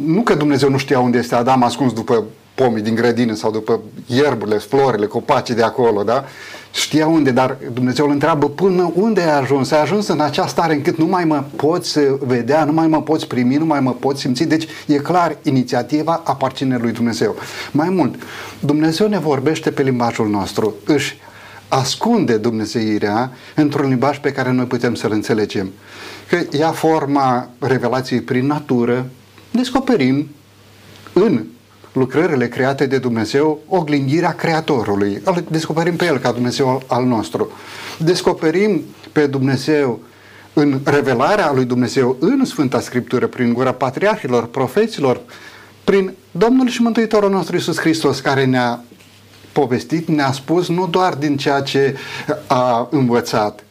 [0.06, 2.26] nu că Dumnezeu nu știa unde este Adam ascuns după
[2.64, 6.26] pomii din grădină sau după ierbule, florile, copacii de acolo, da?
[6.72, 9.72] Știa unde, dar Dumnezeu îl întreabă până unde ai ajuns?
[9.72, 13.28] Ai ajuns în acea stare încât nu mai mă poți vedea, nu mai mă poți
[13.28, 14.44] primi, nu mai mă poți simți.
[14.44, 17.36] Deci e clar, inițiativa aparține lui Dumnezeu.
[17.72, 18.16] Mai mult,
[18.60, 20.74] Dumnezeu ne vorbește pe limbajul nostru.
[20.86, 21.18] Își
[21.68, 25.72] ascunde Dumnezeirea într-un limbaj pe care noi putem să-l înțelegem.
[26.30, 29.06] Că ia forma revelației prin natură,
[29.52, 30.28] descoperim
[31.14, 31.44] în
[31.94, 35.22] lucrările create de Dumnezeu, oglindirea Creatorului.
[35.24, 37.52] Îl descoperim pe El ca Dumnezeu al nostru.
[37.98, 40.00] Descoperim pe Dumnezeu
[40.54, 45.22] în revelarea lui Dumnezeu în Sfânta Scriptură, prin gura patriarhilor, profeților,
[45.84, 48.84] prin Domnul și Mântuitorul nostru Iisus Hristos, care ne-a
[49.52, 51.98] povestit, ne-a spus nu doar din ceea ce
[52.48, 53.64] a învățat,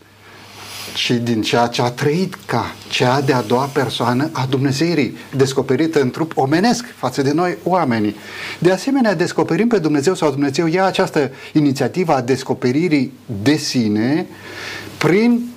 [0.95, 6.11] și din ceea ce a trăit ca cea de-a doua persoană a Dumnezeirii, descoperită în
[6.11, 8.17] trup omenesc față de noi oamenii.
[8.59, 14.27] De asemenea, descoperim pe Dumnezeu sau Dumnezeu ia această inițiativă a descoperirii de sine
[14.99, 15.49] prin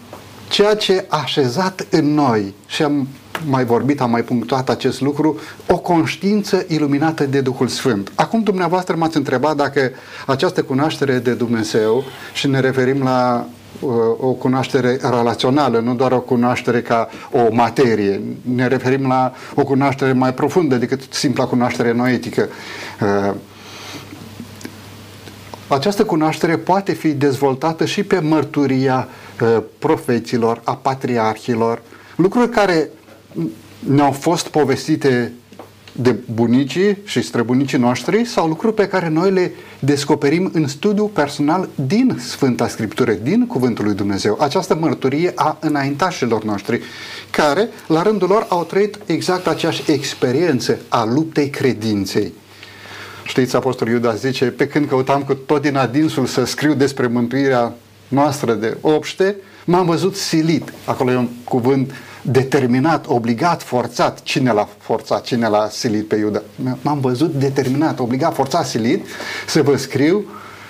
[0.50, 3.08] ceea ce a așezat în noi și am
[3.46, 8.12] mai vorbit, am mai punctuat acest lucru, o conștiință iluminată de Duhul Sfânt.
[8.15, 9.91] Acum dumneavoastră m-ați întrebat dacă
[10.28, 13.48] această cunoaștere de Dumnezeu și ne referim la
[14.19, 18.21] o cunoaștere relațională, nu doar o cunoaștere ca o materie.
[18.41, 22.47] Ne referim la o cunoaștere mai profundă decât simpla cunoaștere noetică.
[23.01, 23.34] Uh,
[25.67, 29.07] această cunoaștere poate fi dezvoltată și pe mărturia
[29.41, 31.81] uh, profeților, a patriarhilor,
[32.15, 32.89] lucruri care
[33.79, 35.34] ne-au fost povestite
[35.91, 41.69] de bunicii și străbunicii noștri sau lucruri pe care noi le descoperim în studiu personal
[41.75, 44.38] din Sfânta Scriptură, din Cuvântul lui Dumnezeu.
[44.39, 46.82] Această mărturie a înaintașilor noștri,
[47.30, 52.34] care, la rândul lor, au trăit exact aceeași experiență a luptei credinței.
[53.25, 57.73] Știți, Apostolul Iuda zice, pe când căutam cu tot din adinsul să scriu despre mântuirea
[58.08, 60.73] noastră de obște, m-am văzut silit.
[60.86, 64.21] Acolo e un cuvânt determinat, obligat, forțat.
[64.23, 65.23] Cine l-a forțat?
[65.23, 66.41] Cine l-a silit pe Iuda?
[66.81, 69.05] M-am văzut determinat, obligat, forțat, silit
[69.47, 70.25] să vă scriu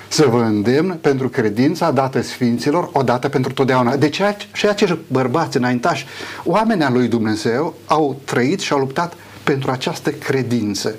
[0.07, 3.95] să vă îndemn pentru credința dată Sfinților, odată pentru totdeauna.
[3.95, 4.21] Deci
[4.53, 6.05] și acești bărbați înaintași,
[6.43, 10.95] oamenii lui Dumnezeu, au trăit și au luptat pentru această credință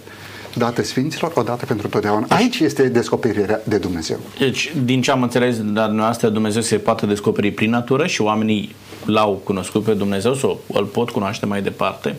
[0.54, 2.26] dată Sfinților, odată pentru totdeauna.
[2.28, 4.18] Aici este descoperirea de Dumnezeu.
[4.38, 8.20] Deci, din ce am înțeles de la dumneavoastră, Dumnezeu se poate descoperi prin natură și
[8.20, 12.16] oamenii l-au cunoscut pe Dumnezeu sau îl pot cunoaște mai departe.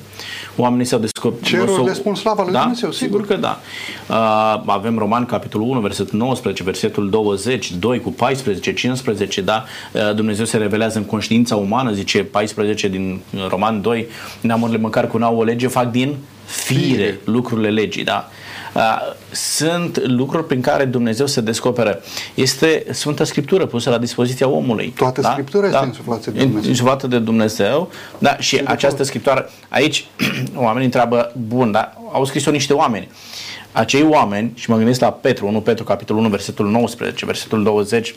[0.55, 1.45] Oamenii s-au descoperit...
[1.45, 1.85] Cerul sau...
[1.85, 2.59] le spun slava lui da?
[2.59, 3.19] Dumnezeu, sigur.
[3.19, 3.59] sigur că da.
[4.09, 9.65] Uh, avem Roman, capitolul 1, versetul 19, versetul 20, 2 cu 14, 15, da?
[9.93, 13.19] Uh, Dumnezeu se revelează în conștiința umană, zice 14 din
[13.49, 14.07] Roman 2,
[14.41, 16.15] neamurile măcar cu o lege fac din
[16.53, 18.29] fire lucrurile legii, da?
[19.31, 22.01] sunt lucruri prin care Dumnezeu se descoperă.
[22.33, 24.93] Este Sfânta Scriptură pusă la dispoziția omului.
[24.97, 25.31] Toată da?
[25.31, 25.75] Scriptura da?
[25.75, 26.69] este insuflată de Dumnezeu.
[26.69, 27.89] Insuflată de Dumnezeu.
[28.17, 30.05] Da, și de această Scriptură, aici
[30.55, 33.09] oamenii întreabă, bun, da, au scris-o niște oameni.
[33.71, 38.15] Acei oameni, și mă gândesc la Petru, 1 Petru, capitolul 1, versetul 19, versetul 20,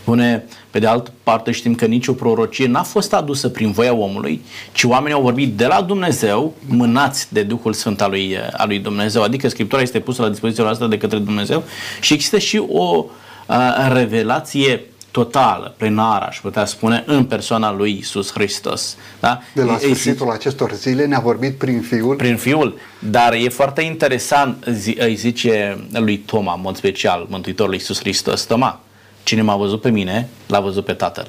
[0.00, 4.42] Spune, pe de altă parte știm că nicio prorocie n-a fost adusă prin voia omului,
[4.72, 8.78] ci oamenii au vorbit de la Dumnezeu, mânați de Duhul Sfânt al lui, al lui
[8.78, 9.22] Dumnezeu.
[9.22, 11.62] Adică Scriptura este pusă la dispoziția noastră de către Dumnezeu
[12.00, 13.04] și există și o
[13.46, 14.84] uh, revelație
[15.14, 18.96] totală, plenară, aș putea spune, în persoana lui Isus Hristos.
[19.20, 19.40] Da?
[19.52, 22.16] De la sfârșitul acestor zile ne-a vorbit prin Fiul.
[22.16, 27.74] Prin Fiul, dar e foarte interesant, zi, îi zice lui Toma, în mod special, Mântuitorul
[27.74, 28.80] Isus Hristos, Toma,
[29.24, 31.28] Cine m-a văzut pe mine, l-a văzut pe Tatăl.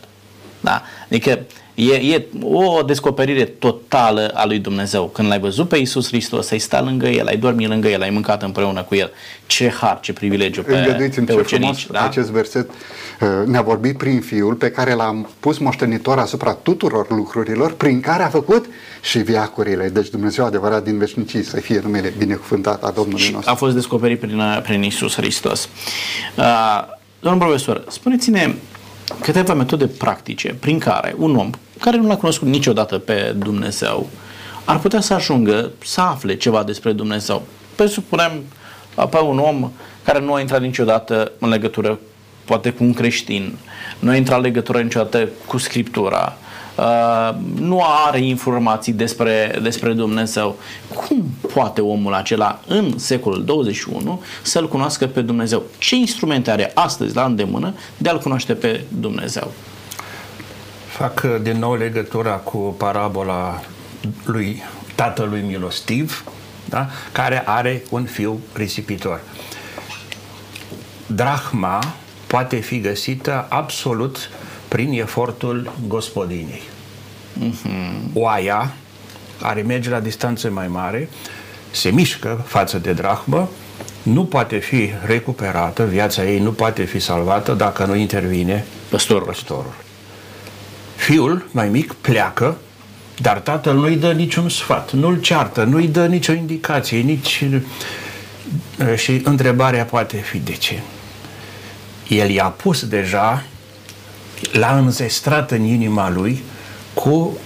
[0.60, 0.82] Da?
[1.06, 1.40] Adică
[1.76, 5.06] e, e o descoperire totală a lui Dumnezeu.
[5.06, 8.10] Când l-ai văzut pe Iisus Hristos, ai stat lângă El, ai dormit lângă El, ai
[8.10, 9.12] mâncat împreună cu El.
[9.46, 11.88] Ce har, ce privilegiu pe, Îngăduiți-mi pe ce ucenici.
[11.88, 12.04] Da?
[12.04, 17.74] acest verset uh, ne-a vorbit prin Fiul pe care l-am pus moștenitor asupra tuturor lucrurilor,
[17.74, 18.66] prin care a făcut
[19.02, 19.90] și viacurile.
[19.90, 23.52] Deci Dumnezeu adevărat din veșnicii să fie numele binecuvântat a Domnului și nostru.
[23.52, 25.70] a fost descoperit prin, prin Iisus Hristos.
[26.38, 26.95] Uh,
[27.26, 28.54] Domnul profesor, spuneți-ne
[29.22, 34.10] câteva metode practice prin care un om care nu l-a cunoscut niciodată pe Dumnezeu
[34.66, 37.42] ar putea să ajungă să afle ceva despre Dumnezeu.
[37.76, 38.32] Presupunem
[39.10, 39.72] pe un om
[40.04, 42.00] care nu a intrat niciodată în legătură
[42.44, 43.58] poate cu un creștin,
[44.00, 46.45] nu a intrat în legătură niciodată cu Scriptura, Uh,
[47.60, 50.56] nu are informații despre, despre Dumnezeu.
[50.96, 55.64] Cum poate omul acela în secolul 21 să-L cunoască pe Dumnezeu?
[55.78, 59.52] Ce instrumente are astăzi la îndemână de a-L cunoaște pe Dumnezeu?
[60.88, 63.62] Fac uh, din nou legătura cu parabola
[64.26, 64.64] lui
[64.96, 66.24] tatălui milostiv,
[66.66, 66.88] da?
[67.12, 69.22] care are un fiu risipitor.
[71.06, 71.94] Drahma
[72.28, 74.30] poate fi găsită absolut
[74.76, 76.62] prin efortul gospodinei.
[77.40, 78.14] Mm-hmm.
[78.14, 78.74] Oaia,
[79.42, 81.10] care merge la distanță mai mare,
[81.72, 83.50] se mișcă față de drahmă,
[84.04, 89.28] nu poate fi recuperată, viața ei nu poate fi salvată dacă nu intervine păstorul.
[89.28, 89.74] păstorul.
[90.96, 92.58] Fiul mai mic pleacă,
[93.22, 97.44] dar tatăl nu-i dă niciun sfat, nu-l ceartă, nu-i dă nicio indicație, nici...
[98.96, 100.80] Și întrebarea poate fi de ce?
[102.08, 103.44] El i-a pus deja
[104.52, 106.44] l-a înzestrat în inima lui
[106.94, 107.38] cu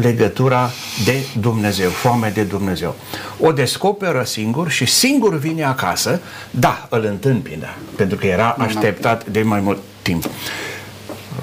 [0.00, 0.70] legătura
[1.04, 2.94] de Dumnezeu, foame de Dumnezeu.
[3.40, 9.42] O descoperă singur și singur vine acasă, da, îl întâmpină, pentru că era așteptat de
[9.42, 10.24] mai mult timp.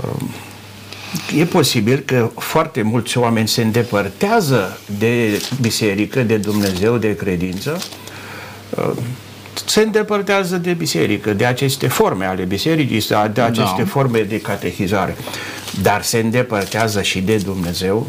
[0.04, 0.30] Um,
[1.38, 7.82] e posibil că foarte mulți oameni se îndepărtează de biserică, de Dumnezeu, de credință,
[8.70, 8.98] um,
[9.66, 13.86] se îndepărtează de biserică, de aceste forme ale bisericii, de aceste da.
[13.86, 15.16] forme de catehizare.
[15.82, 18.08] Dar se îndepărtează și de Dumnezeu,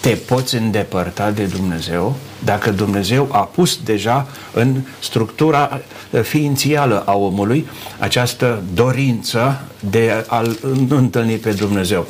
[0.00, 5.80] te poți îndepărta de Dumnezeu dacă Dumnezeu a pus deja în structura
[6.22, 12.06] ființială a omului această dorință de a-L întâlni pe Dumnezeu.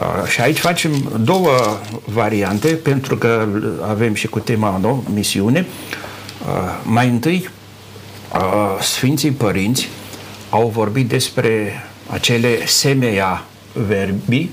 [0.00, 1.50] Uh, și aici facem două
[2.04, 3.46] variante, pentru că
[3.88, 5.66] avem și cu tema no, misiune.
[6.40, 7.48] Uh, mai întâi,
[8.80, 9.88] Sfinții Părinți
[10.50, 14.48] au vorbit despre acele semea verbi,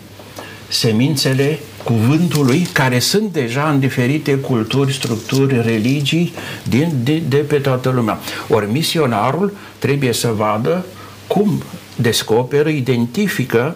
[0.67, 6.33] semințele cuvântului care sunt deja în diferite culturi, structuri, religii
[6.63, 8.19] din, de, de pe toată lumea.
[8.49, 10.85] Ori misionarul trebuie să vadă
[11.27, 11.63] cum
[11.95, 13.75] descoperă, identifică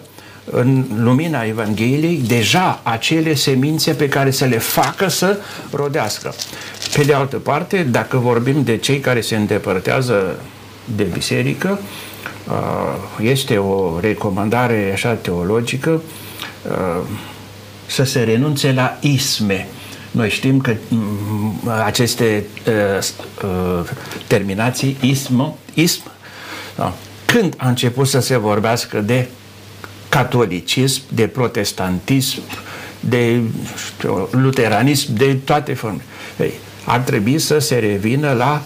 [0.50, 5.38] în lumina Evangheliei deja acele semințe pe care să le facă să
[5.70, 6.34] rodească.
[6.94, 10.40] Pe de altă parte, dacă vorbim de cei care se îndepărtează
[10.96, 11.78] de biserică,
[12.48, 16.02] uh, este o recomandare așa teologică
[16.70, 17.06] uh,
[17.86, 19.66] să se renunțe la isme.
[20.10, 23.88] Noi știm că mm, aceste uh,
[24.26, 26.02] terminații ism, ism,
[26.76, 29.28] da, când a început să se vorbească de
[30.08, 32.40] catolicism, de protestantism,
[33.00, 33.40] de
[33.86, 36.04] știu, luteranism, de toate formele.
[36.84, 38.62] Ar trebui să se revină la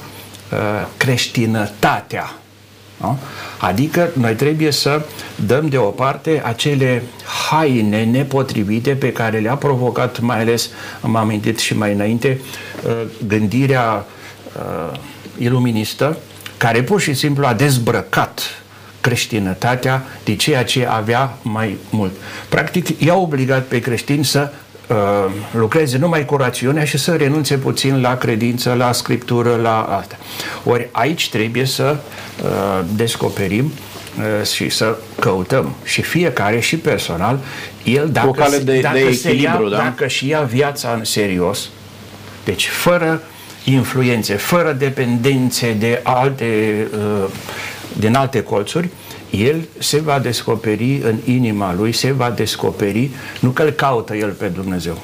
[0.52, 0.58] uh,
[0.96, 2.32] creștinătatea.
[2.96, 3.18] Nu?
[3.58, 5.04] Adică noi trebuie să
[5.46, 7.02] dăm deoparte acele
[7.50, 12.40] haine nepotrivite pe care le-a provocat, mai ales, am amintit și mai înainte,
[12.86, 14.06] uh, gândirea
[14.56, 14.98] uh,
[15.38, 16.18] iluministă,
[16.56, 18.61] care pur și simplu a dezbrăcat
[19.02, 22.12] creștinătatea de ceea ce avea mai mult.
[22.48, 24.52] Practic, i-a obligat pe creștini să
[24.88, 24.96] uh,
[25.52, 30.16] lucreze numai cu rațiunea și să renunțe puțin la credință, la scriptură, la asta.
[30.64, 31.96] Ori aici trebuie să
[32.42, 32.48] uh,
[32.94, 33.64] descoperim
[34.18, 37.38] uh, și să căutăm și fiecare și personal
[37.84, 39.76] el dacă, o cale de, dacă, de echilibru, ia, da?
[39.76, 41.68] dacă și ia viața în serios,
[42.44, 43.22] deci fără
[43.64, 47.28] influențe, fără dependențe de alte uh,
[47.98, 48.88] din alte colțuri,
[49.30, 54.30] el se va descoperi în inima lui, se va descoperi, nu că îl caută el
[54.30, 54.98] pe Dumnezeu,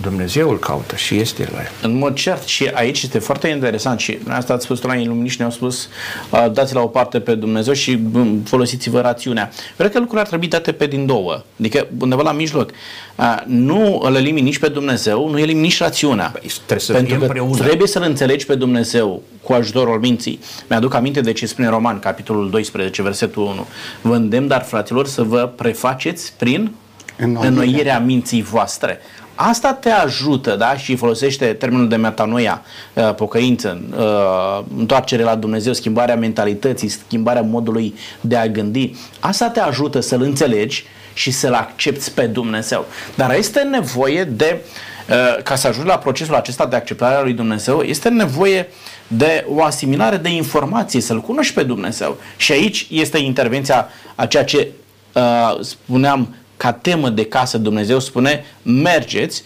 [0.00, 1.70] Dumnezeu îl caută și este la el.
[1.82, 5.50] În mod cert și aici este foarte interesant și asta ați spus la iluminiști, ne-au
[5.50, 5.88] spus
[6.30, 9.50] uh, dați la o parte pe Dumnezeu și um, folosiți-vă rațiunea.
[9.76, 12.70] Cred că lucrurile ar trebui date pe din două, adică undeva la mijloc.
[13.16, 16.26] Uh, nu îl elimini nici pe Dumnezeu, nu elimini nici rațiunea.
[16.32, 17.56] Păi, trebuie să Pentru că împreună.
[17.56, 20.38] trebuie să-L înțelegi pe Dumnezeu cu ajutorul minții.
[20.68, 23.66] Mi-aduc aminte de ce spune Roman, capitolul 12, versetul 1.
[24.00, 26.72] Vă îndemn, dar fraților, să vă prefaceți prin
[27.18, 27.48] Înnoirea.
[27.48, 28.98] înnoirea minții voastre.
[29.34, 30.76] Asta te ajută, da?
[30.76, 32.62] Și folosește termenul de metanoia,
[32.94, 38.94] uh, pocăință, uh, întoarcere la Dumnezeu, schimbarea mentalității, schimbarea modului de a gândi.
[39.20, 42.84] Asta te ajută să-L înțelegi și să-L accepti pe Dumnezeu.
[43.14, 44.60] Dar este nevoie de,
[45.08, 48.68] uh, ca să ajungi la procesul acesta de acceptare a lui Dumnezeu, este nevoie
[49.06, 52.16] de o asimilare de informații, să-L cunoști pe Dumnezeu.
[52.36, 54.68] Și aici este intervenția a ceea ce
[55.12, 59.42] uh, spuneam ca temă de casă Dumnezeu spune mergeți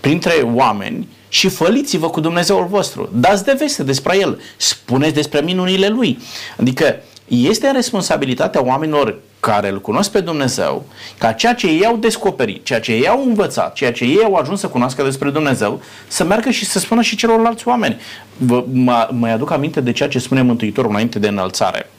[0.00, 3.08] printre oameni și făliți-vă cu Dumnezeul vostru.
[3.14, 4.40] Dați de veste despre El.
[4.56, 6.18] Spuneți despre minunile Lui.
[6.60, 10.84] Adică este responsabilitatea oamenilor care îl cunosc pe Dumnezeu,
[11.18, 14.34] ca ceea ce ei au descoperit, ceea ce ei au învățat, ceea ce ei au
[14.34, 18.00] ajuns să cunoască despre Dumnezeu, să meargă și să spună și celorlalți oameni.
[18.36, 21.90] Vă, mă, mă aduc aminte de ceea ce spune Mântuitorul înainte de înălțare.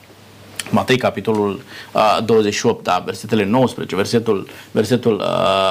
[0.70, 5.14] Matei, capitolul uh, 28, da, versetele 19, versetul, versetul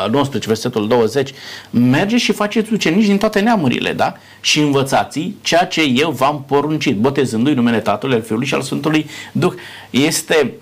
[0.05, 1.33] uh, 19, versetul 20,
[1.69, 4.13] merge și faceți ucenici din toate neamurile, da?
[4.41, 9.09] Și învățați ceea ce eu v-am poruncit, botezându-i numele Tatălui, al Fiului și al Sfântului
[9.31, 9.53] Duh.
[9.89, 10.53] Este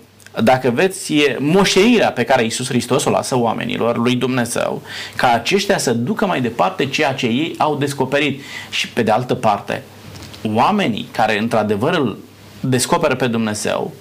[0.42, 4.82] dacă veți, e moștenirea pe care Iisus Hristos o lasă oamenilor lui Dumnezeu,
[5.16, 8.42] ca aceștia să ducă mai departe ceea ce ei au descoperit.
[8.70, 9.82] Și pe de altă parte,
[10.54, 12.18] oamenii care într-adevăr îl
[12.60, 13.92] descoperă pe Dumnezeu,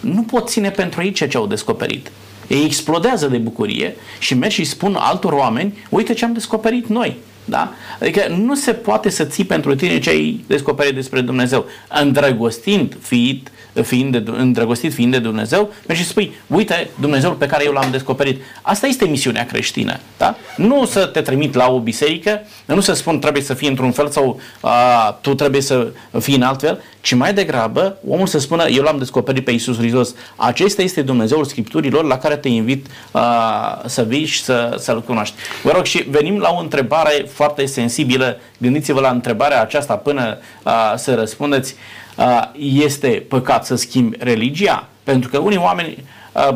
[0.00, 2.10] nu pot ține pentru ei ceea ce au descoperit.
[2.46, 7.16] Ei explodează de bucurie și merg și spun altor oameni, uite ce am descoperit noi.
[7.44, 7.72] Da?
[8.00, 11.64] Adică nu se poate să ții pentru tine ce ai descoperit despre Dumnezeu.
[12.00, 13.50] Îndrăgostind fiind,
[13.82, 17.90] fiind de, îndrăgostit fiind de Dumnezeu, mergi și spui, uite Dumnezeul pe care eu l-am
[17.90, 18.42] descoperit.
[18.62, 19.98] Asta este misiunea creștină.
[20.16, 20.36] Da?
[20.56, 24.08] Nu să te trimit la o biserică, nu să spun trebuie să fii într-un fel
[24.08, 28.68] sau a, tu trebuie să fii în alt fel, ci mai degrabă omul să spună,
[28.68, 30.14] eu l-am descoperit pe Iisus Hristos.
[30.36, 35.34] Acesta este Dumnezeul Scripturilor la care te invit a, să vii și să, să-L cunoști.
[35.62, 38.40] Vă rog și venim la o întrebare foarte sensibilă.
[38.58, 41.74] Gândiți-vă la întrebarea aceasta până a, să răspundeți.
[42.16, 44.88] A, este păcat să schimbi religia?
[45.02, 46.04] Pentru că unii oameni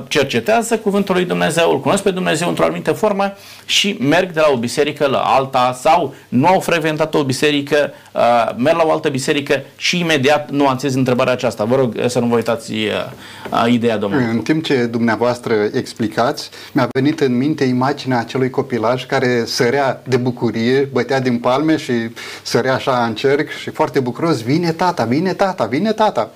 [0.09, 3.33] cercetează cuvântul lui Dumnezeu, îl cunosc pe Dumnezeu într-o anumită formă
[3.65, 7.93] și merg de la o biserică la alta sau nu au frecventat o biserică,
[8.57, 11.65] merg la o altă biserică și imediat nuanțez întrebarea aceasta.
[11.65, 12.73] Vă rog să nu vă uitați
[13.67, 14.27] ideea Domnului.
[14.31, 20.17] În timp ce dumneavoastră explicați, mi-a venit în minte imaginea acelui copilaj care sărea de
[20.17, 21.93] bucurie, bătea din palme și
[22.43, 26.31] sărea așa în cerc și foarte bucuros, vine tata, vine tata, vine tata.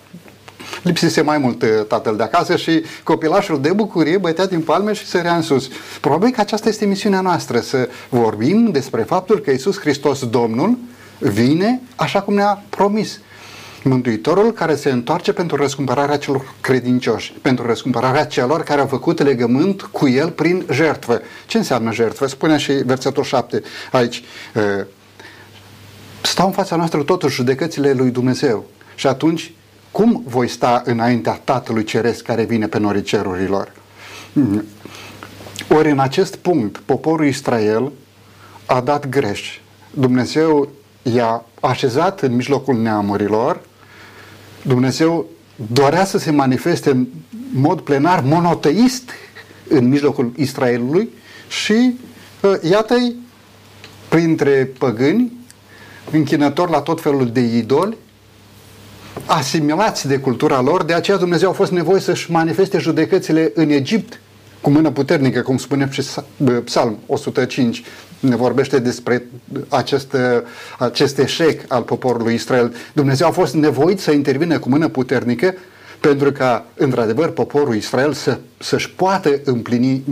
[0.83, 5.07] Lipsise mai mult uh, tatăl de acasă și copilașul de bucurie bătea din palme și
[5.07, 5.69] sărea în sus.
[6.01, 10.79] Probabil că aceasta este misiunea noastră, să vorbim despre faptul că Isus Hristos, Domnul,
[11.19, 13.21] vine așa cum ne-a promis.
[13.83, 19.83] Mântuitorul care se întoarce pentru răscumpărarea celor credincioși, pentru răscumpărarea celor care au făcut legământ
[19.83, 21.23] cu el prin jertfă.
[21.47, 22.27] Ce înseamnă jertfă?
[22.27, 23.63] Spune și versetul 7
[23.93, 24.23] aici.
[26.23, 28.65] Stau în fața noastră totuși judecățile lui Dumnezeu.
[28.95, 29.53] Și atunci,
[29.95, 33.73] cum voi sta înaintea Tatălui Ceresc care vine pe norii cerurilor?
[34.33, 34.65] Hmm.
[35.69, 37.93] Ori în acest punct, poporul Israel
[38.67, 39.59] a dat greș.
[39.91, 40.69] Dumnezeu
[41.03, 43.61] i-a așezat în mijlocul neamurilor
[44.67, 45.27] Dumnezeu
[45.73, 47.07] dorea să se manifeste în
[47.53, 49.11] mod plenar monoteist
[49.69, 51.09] în mijlocul Israelului
[51.49, 51.99] și
[52.41, 53.15] uh, iată-i
[54.09, 55.33] printre păgâni,
[56.11, 57.97] închinători la tot felul de idoli,
[59.27, 64.21] asimilați de cultura lor, de aceea Dumnezeu a fost nevoie să-și manifeste judecățile în Egipt
[64.61, 66.03] cu mână puternică, cum spune și
[66.65, 67.83] Psalm 105
[68.21, 69.27] ne vorbește despre
[69.69, 70.17] acest,
[70.79, 72.75] acest eșec al poporului Israel.
[72.93, 75.55] Dumnezeu a fost nevoit să intervine cu mână puternică
[76.01, 80.03] pentru ca, într-adevăr, poporul Israel să, să-și poată împlini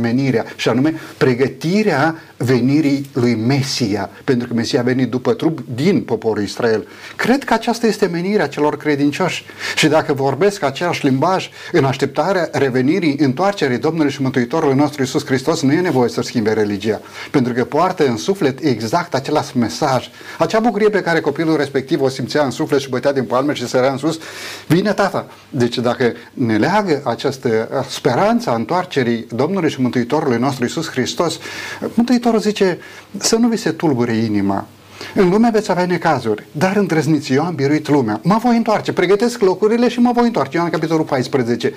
[0.00, 6.00] menirea, și anume pregătirea venirii lui Mesia, pentru că Mesia a venit după trup din
[6.02, 6.88] poporul Israel.
[7.16, 9.44] Cred că aceasta este menirea celor credincioși
[9.76, 15.62] și dacă vorbesc același limbaj în așteptarea revenirii, întoarcerii Domnului și Mântuitorului nostru Iisus Hristos,
[15.62, 17.00] nu e nevoie să schimbe religia,
[17.30, 20.08] pentru că poartă în suflet exact același mesaj.
[20.38, 23.68] Acea bucurie pe care copilul respectiv o simțea în suflet și bătea din palme și
[23.68, 24.18] sărea în sus,
[24.66, 25.26] vine tata.
[25.50, 27.68] Deci dacă ne leagă această
[28.00, 31.38] speranță a întoarcerii Domnului și Mântuitorului nostru Iisus Hristos,
[31.80, 32.78] Mântuitorul Mântuitorul zice
[33.18, 34.66] să nu vi se tulbure inima.
[35.14, 38.20] În lume veți avea necazuri, dar îndrăzniți, eu am biruit lumea.
[38.22, 40.56] Mă voi întoarce, pregătesc locurile și mă voi întoarce.
[40.56, 41.72] Ioan capitolul 14.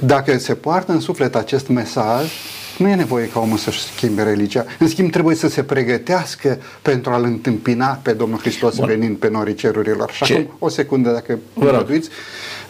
[0.00, 2.32] Dacă se poartă în suflet acest mesaj,
[2.78, 4.64] nu e nevoie ca omul să-și schimbe religia.
[4.78, 8.86] În schimb, trebuie să se pregătească pentru a-L întâmpina pe Domnul Hristos Bun.
[8.86, 10.10] venind pe norii cerurilor.
[10.10, 12.08] Și acum, o secundă, dacă îngăduiți,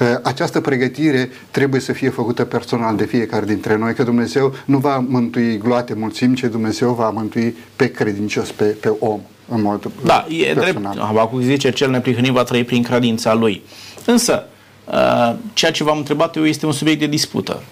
[0.01, 4.79] uh, această pregătire trebuie să fie făcută personal de fiecare dintre noi, că Dumnezeu nu
[4.79, 9.91] va mântui gloate mulțimi, ci Dumnezeu va mântui pe credincios, pe, pe om în mod
[10.05, 10.93] Da, e personal.
[10.93, 11.07] drept.
[11.07, 13.63] Habacuc zice, cel neprihănit va trăi prin credința lui.
[14.05, 14.47] Însă,
[14.85, 17.63] uh, ceea ce v-am întrebat eu este un subiect de dispută.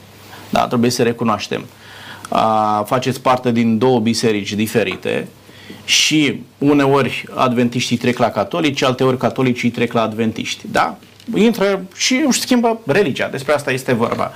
[0.51, 1.65] Da, trebuie să recunoaștem
[2.29, 5.29] a, faceți parte din două biserici diferite
[5.85, 10.65] și uneori adventiștii trec la catolici, alteori catolicii trec la adventiști.
[10.71, 10.97] Da?
[11.35, 14.33] Intră și își schimbă religia, despre asta este vorba.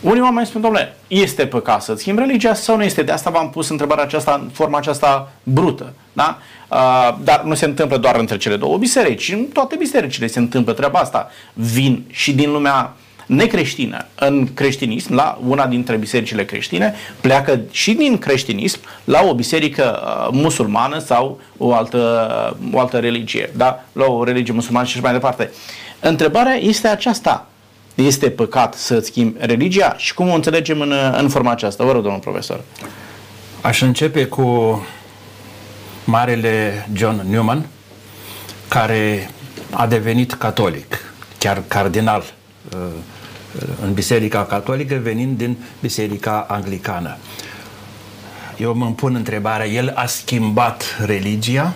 [0.00, 3.02] Unii oameni spun, domnule, este păcat să schimbi religia sau nu este?
[3.02, 5.92] De asta v-am pus întrebarea aceasta în forma aceasta brută.
[6.12, 6.38] Da?
[6.68, 9.32] Uh, dar nu se întâmplă doar între cele două biserici.
[9.32, 11.30] În toate bisericile se întâmplă treaba asta.
[11.52, 18.18] Vin și din lumea necreștină în creștinism, la una dintre bisericile creștine, pleacă și din
[18.18, 23.84] creștinism la o biserică uh, musulmană sau o altă, o altă religie, da?
[23.92, 25.50] la o religie musulmană și așa mai departe.
[26.00, 27.46] Întrebarea este aceasta.
[27.94, 31.84] Este păcat să schimbi religia și cum o înțelegem în, în forma aceasta?
[31.84, 32.60] Vă rog, domnul profesor.
[33.60, 34.86] Aș începe cu
[36.04, 37.66] marele John Newman,
[38.68, 39.30] care
[39.70, 42.41] a devenit catolic, chiar cardinal uh,
[43.82, 47.16] în Biserica Catolică, venind din Biserica Anglicană.
[48.56, 51.74] Eu mă pun întrebarea, el a schimbat religia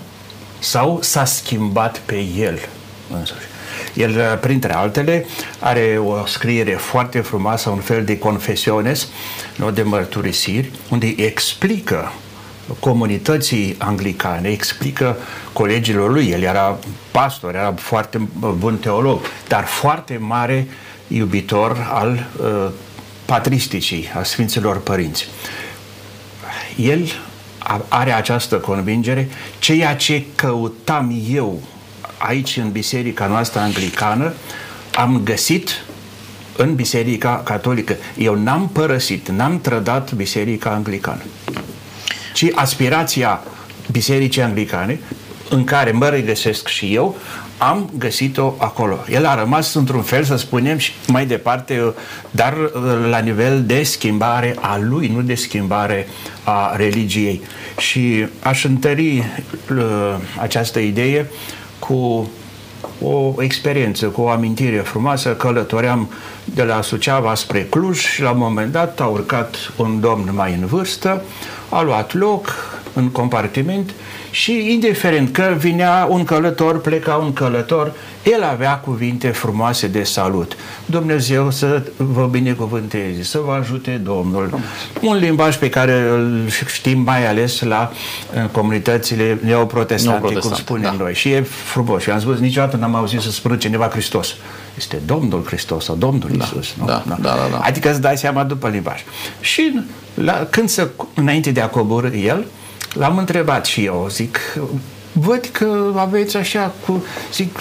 [0.59, 2.59] sau s-a schimbat pe el
[3.13, 3.47] însuși?
[3.95, 5.27] El, printre altele,
[5.59, 9.09] are o scriere foarte frumoasă, un fel de confesiones,
[9.57, 12.13] nu de mărturisiri, unde explică
[12.81, 15.17] comunității anglicane, explică
[15.53, 16.79] colegilor lui, el era
[17.11, 20.75] pastor, era foarte bun teolog, dar foarte mare uh,
[21.09, 22.71] iubitor al uh,
[23.25, 25.29] patristicii, a Sfinților Părinți.
[26.77, 27.13] El
[27.89, 31.63] are această convingere, ceea ce căutam eu
[32.19, 34.33] aici în biserica noastră anglicană,
[34.95, 35.85] am găsit
[36.57, 37.97] în biserica catolică.
[38.19, 41.23] Eu n-am părăsit, n-am trădat biserica anglicană.
[42.37, 43.43] Ci aspirația
[43.91, 45.01] bisericii anglicane,
[45.51, 47.17] în care mă regăsesc și eu,
[47.59, 48.99] am găsit-o acolo.
[49.11, 51.95] El a rămas într-un fel, să spunem, și mai departe,
[52.31, 56.07] dar uh, la nivel de schimbare a lui, nu de schimbare
[56.45, 57.41] a religiei.
[57.79, 61.31] Și aș întări uh, această idee
[61.79, 62.31] cu
[63.03, 65.35] o experiență, cu o amintire frumoasă.
[65.35, 66.11] Călătoream
[66.45, 70.53] de la Suceava spre Cluj și la un moment dat a urcat un domn mai
[70.61, 71.23] în vârstă,
[71.69, 72.55] a luat loc,
[72.93, 73.95] în compartiment
[74.37, 80.57] și indiferent că vinea un călător, pleca un călător, el avea cuvinte frumoase de salut.
[80.87, 84.59] Dumnezeu să vă binecuvânteze, să vă ajute Domnul.
[85.03, 87.93] Un limbaj pe care îl știm mai ales la
[88.53, 91.03] comunitățile neoprotestante, cum spunem da.
[91.03, 91.15] noi.
[91.15, 92.03] Și e frumos.
[92.03, 94.35] Și am spus, niciodată n-am auzit să spună cineva Hristos.
[94.77, 96.75] Este Domnul Hristos sau Domnul da, Isus.
[96.79, 96.87] Nu?
[96.87, 97.17] Da, da.
[97.21, 97.59] Da, da, da.
[97.59, 99.05] Adică îți dai seama după limbaj.
[99.41, 99.81] Și
[100.15, 102.45] la, când să, înainte de a coborâ el,
[102.99, 104.39] l-am întrebat și eu, zic,
[105.13, 107.61] văd că aveți așa cu, zic,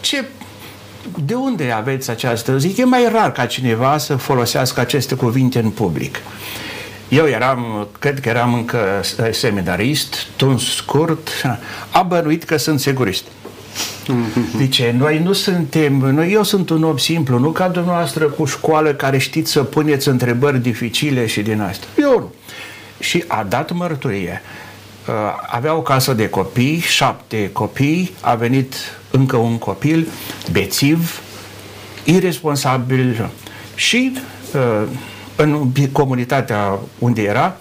[0.00, 0.24] ce
[1.24, 2.58] de unde aveți această?
[2.58, 6.18] Zic, e mai rar ca cineva să folosească aceste cuvinte în public.
[7.08, 8.78] Eu eram, cred că eram încă
[9.30, 11.28] seminarist, tun scurt,
[11.90, 13.24] a bănuit că sunt segurist.
[14.56, 18.92] Zice, noi nu suntem, noi, eu sunt un om simplu, nu ca dumneavoastră cu școală
[18.94, 21.86] care știți să puneți întrebări dificile și din asta.
[21.98, 22.32] Eu nu.
[23.02, 24.42] Și a dat mărturie.
[25.08, 25.14] Uh,
[25.46, 28.74] avea o casă de copii, șapte copii, a venit
[29.10, 30.08] încă un copil,
[30.50, 31.20] bețiv,
[32.04, 33.30] irresponsabil
[33.74, 34.18] și
[34.54, 34.88] uh,
[35.36, 37.56] în comunitatea unde era,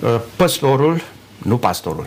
[0.00, 1.02] uh, păstorul,
[1.38, 2.06] nu pastorul,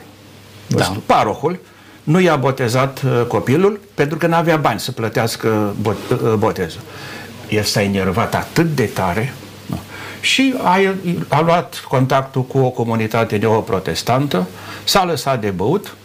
[0.68, 0.96] da.
[1.06, 1.60] parohul,
[2.04, 6.82] nu i-a botezat uh, copilul pentru că nu avea bani să plătească bot, uh, botezul.
[7.50, 9.34] El s-a enervat atât de tare
[10.22, 10.78] și a,
[11.28, 14.48] a luat contactul cu o comunitate neoprotestantă,
[14.84, 15.96] s-a lăsat de băut,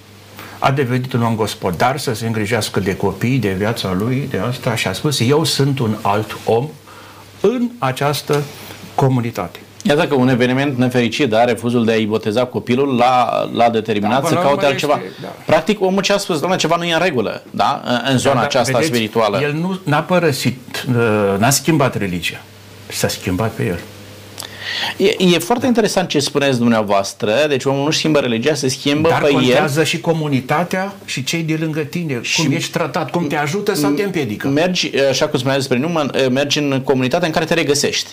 [0.59, 4.75] a devenit un om gospodar să se îngrijească de copii, de viața lui, de asta
[4.75, 6.69] și a spus, eu sunt un alt om
[7.41, 8.43] în această
[8.95, 9.59] comunitate.
[9.83, 14.29] Iată că un eveniment nefericit, da, refuzul de a-i boteza copilul l-a, l-a determinat da,
[14.29, 15.01] să caute altceva.
[15.05, 15.29] Este, da.
[15.47, 18.41] Practic, omul ce a spus, doamne, ceva nu e în regulă, da, în zona da,
[18.41, 19.41] da, aceasta vedeți, spirituală.
[19.43, 22.41] El nu n-a părăsit, uh, n-a schimbat religia,
[22.89, 23.81] s-a schimbat pe el.
[24.97, 29.23] E, e foarte interesant ce spuneți dumneavoastră, deci omul nu schimbă religia, se schimbă Dar
[29.23, 29.85] pe contează el.
[29.85, 33.91] și comunitatea și cei de lângă tine, și cum ești tratat, cum te ajută sau
[33.91, 34.49] te împiedică.
[34.49, 38.11] Mergi, așa cum spuneați despre nume, mergi în comunitatea în care te regăsești.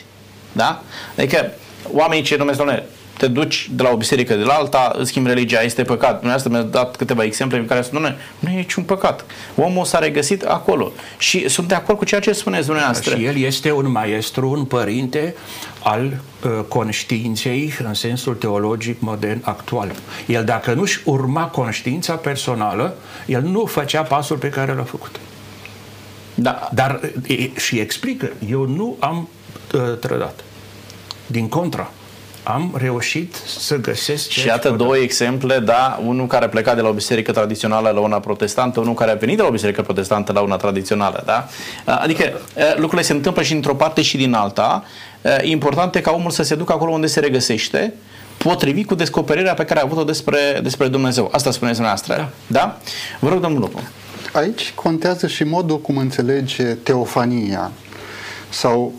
[0.52, 0.84] Da?
[1.18, 1.52] Adică
[1.92, 2.86] oamenii ce numesc, domnule,
[3.22, 6.12] te duci de la o biserică de la alta, îți schimbi religia, este păcat.
[6.12, 9.26] Dumneavoastră mi-a dat câteva exemple în care spune, nu e niciun păcat.
[9.56, 10.92] Omul s-a regăsit acolo.
[11.18, 13.16] Și sunt de acord cu ceea ce spuneți dumneavoastră.
[13.16, 15.36] Și el este un maestru, un părinte
[15.84, 19.92] al uh, conștiinței în sensul teologic modern actual.
[20.28, 22.96] El dacă nu-și urma conștiința personală,
[23.26, 25.20] el nu făcea pasul pe care l-a făcut.
[26.36, 26.70] Da.
[26.74, 29.28] Dar e, și explică, eu nu am
[29.74, 30.44] uh, trădat.
[31.28, 31.92] Din contra,
[32.44, 34.30] am reușit să găsesc...
[34.30, 38.20] Și iată două exemple, da, unul care pleca de la o biserică tradițională la una
[38.20, 41.48] protestantă, unul care a venit de la o biserică protestantă la una tradițională, da?
[41.86, 42.24] Adică
[42.76, 44.84] lucrurile se întâmplă și într-o parte și din alta.
[45.42, 47.94] Important e ca omul să se ducă acolo unde se regăsește,
[48.38, 51.30] potrivit cu descoperirea pe care a avut-o despre, despre Dumnezeu.
[51.32, 52.16] Asta spuneți dumneavoastră.
[52.16, 52.60] Da.
[52.60, 52.78] da?
[53.20, 53.80] Vă rog, domnul Lupu.
[54.34, 57.72] Aici contează și modul cum înțelege teofania
[58.50, 58.94] sau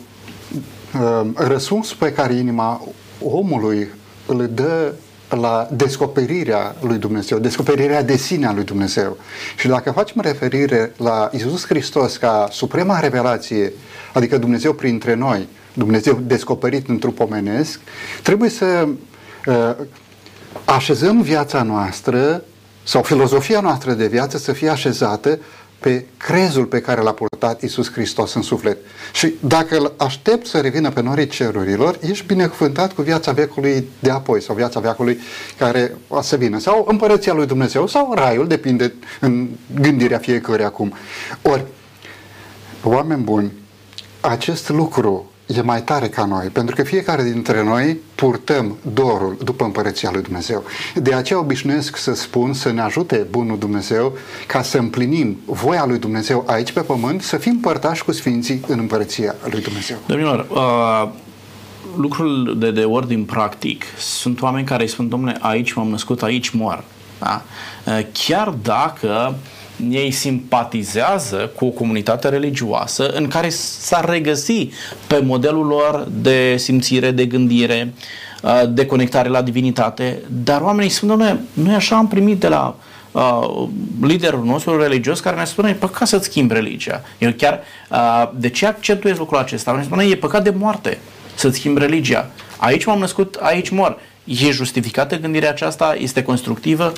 [0.94, 2.80] uh, răspunsul pe care inima
[3.24, 3.88] omului
[4.26, 4.92] îl dă
[5.28, 9.16] la descoperirea lui Dumnezeu, descoperirea de sine a lui Dumnezeu.
[9.56, 13.72] Și dacă facem referire la Isus Hristos ca suprema revelație,
[14.12, 17.80] adică Dumnezeu printre noi, Dumnezeu descoperit în trup omenesc,
[18.22, 18.88] trebuie să
[19.46, 19.74] uh,
[20.64, 22.44] așezăm viața noastră
[22.82, 25.38] sau filozofia noastră de viață să fie așezată
[25.82, 28.76] pe crezul pe care l-a purtat Isus Hristos în suflet.
[29.12, 34.10] Și dacă îl aștept să revină pe norii cerurilor, ești binecuvântat cu viața veacului de
[34.10, 35.18] apoi sau viața veacului
[35.58, 36.58] care o să vină.
[36.58, 39.48] Sau împărăția lui Dumnezeu sau raiul, depinde în
[39.80, 40.92] gândirea fiecăruia acum.
[41.42, 41.64] Ori,
[42.82, 43.52] oameni buni,
[44.20, 49.64] acest lucru e mai tare ca noi, pentru că fiecare dintre noi purtăm dorul după
[49.64, 50.64] împărăția lui Dumnezeu.
[50.94, 54.16] De aceea obișnuiesc să spun să ne ajute bunul Dumnezeu
[54.46, 58.78] ca să împlinim voia lui Dumnezeu aici pe pământ, să fim părtași cu Sfinții în
[58.78, 59.96] împărăția lui Dumnezeu.
[60.06, 61.08] Domnilor, uh,
[61.96, 66.48] lucrul de, de ordin practic sunt oameni care îi spun, domnule, aici m-am născut, aici
[66.50, 66.84] moar.
[67.18, 67.42] Da?
[67.86, 69.34] Uh, chiar dacă
[69.90, 74.68] ei simpatizează cu o comunitate religioasă în care s-ar regăsi
[75.06, 77.94] pe modelul lor de simțire, de gândire,
[78.42, 82.76] uh, de conectare la divinitate, dar oamenii spun, doamne, noi așa am primit de la
[83.12, 83.68] uh,
[84.00, 87.02] liderul nostru religios care ne spune, e păcat să-ți schimbi religia.
[87.18, 87.60] Eu chiar,
[87.90, 89.72] uh, de ce accentuez lucrul acesta?
[89.72, 90.98] Ne spune, e păcat de moarte
[91.34, 92.30] să-ți schimbi religia.
[92.56, 93.98] Aici m-am născut, aici mor.
[94.24, 95.96] E justificată gândirea aceasta?
[95.98, 96.92] Este constructivă?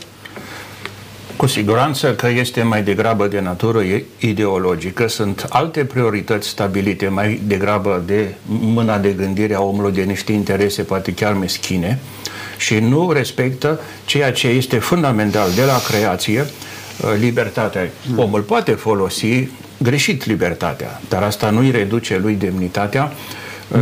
[1.37, 3.83] Cu siguranță că este mai degrabă de natură
[4.19, 10.33] ideologică, sunt alte priorități stabilite mai degrabă de mâna de gândire a omului de niște
[10.33, 11.99] interese poate chiar meschine
[12.57, 17.91] și nu respectă ceea ce este fundamental de la creație, uh, libertatea.
[18.17, 23.13] Omul poate folosi greșit libertatea, dar asta nu îi reduce lui demnitatea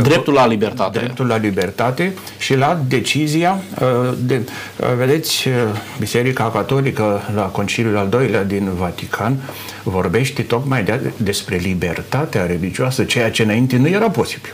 [0.01, 0.99] Dreptul la libertate.
[0.99, 4.41] Dreptul la libertate și la decizia uh, de,
[4.79, 5.53] uh, vedeți, uh,
[5.99, 9.37] Biserica Catolică la Conciliul al doilea din Vatican
[9.83, 14.53] vorbește tocmai de, despre libertatea religioasă, ceea ce înainte nu era posibil.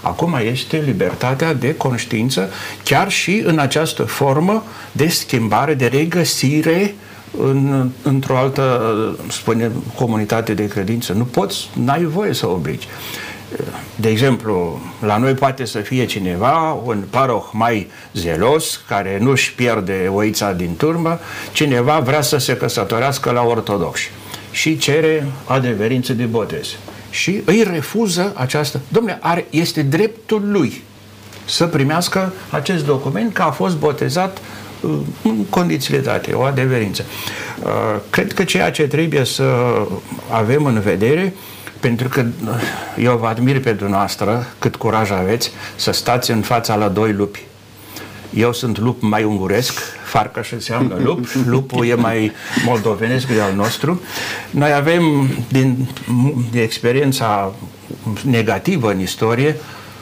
[0.00, 2.50] Acum este libertatea de conștiință,
[2.84, 6.94] chiar și în această formă de schimbare, de regăsire
[7.38, 11.12] în, într-o altă, spune, comunitate de credință.
[11.12, 12.86] Nu poți, n-ai voie să obligi
[13.94, 20.10] de exemplu, la noi poate să fie cineva, un paroh mai zelos, care nu-și pierde
[20.14, 21.18] oița din turmă,
[21.52, 24.10] cineva vrea să se căsătorească la ortodoxi
[24.50, 26.66] și cere adeverință de botez.
[27.10, 28.80] Și îi refuză această...
[28.88, 30.82] Domnule, are, este dreptul lui
[31.44, 34.38] să primească acest document că a fost botezat
[34.80, 34.90] uh,
[35.22, 37.04] în condițiile date, o adeverință.
[37.62, 37.70] Uh,
[38.10, 39.54] cred că ceea ce trebuie să
[40.30, 41.34] avem în vedere
[41.80, 42.24] pentru că
[42.98, 47.44] eu vă admir pe dumneavoastră cât curaj aveți să stați în fața la doi lupi.
[48.34, 49.80] Eu sunt lup mai unguresc,
[50.42, 52.32] și înseamnă lup, lupul e mai
[52.64, 54.00] moldovenesc de al nostru.
[54.50, 55.88] Noi avem, din,
[56.50, 57.54] din experiența
[58.24, 59.56] negativă în istorie,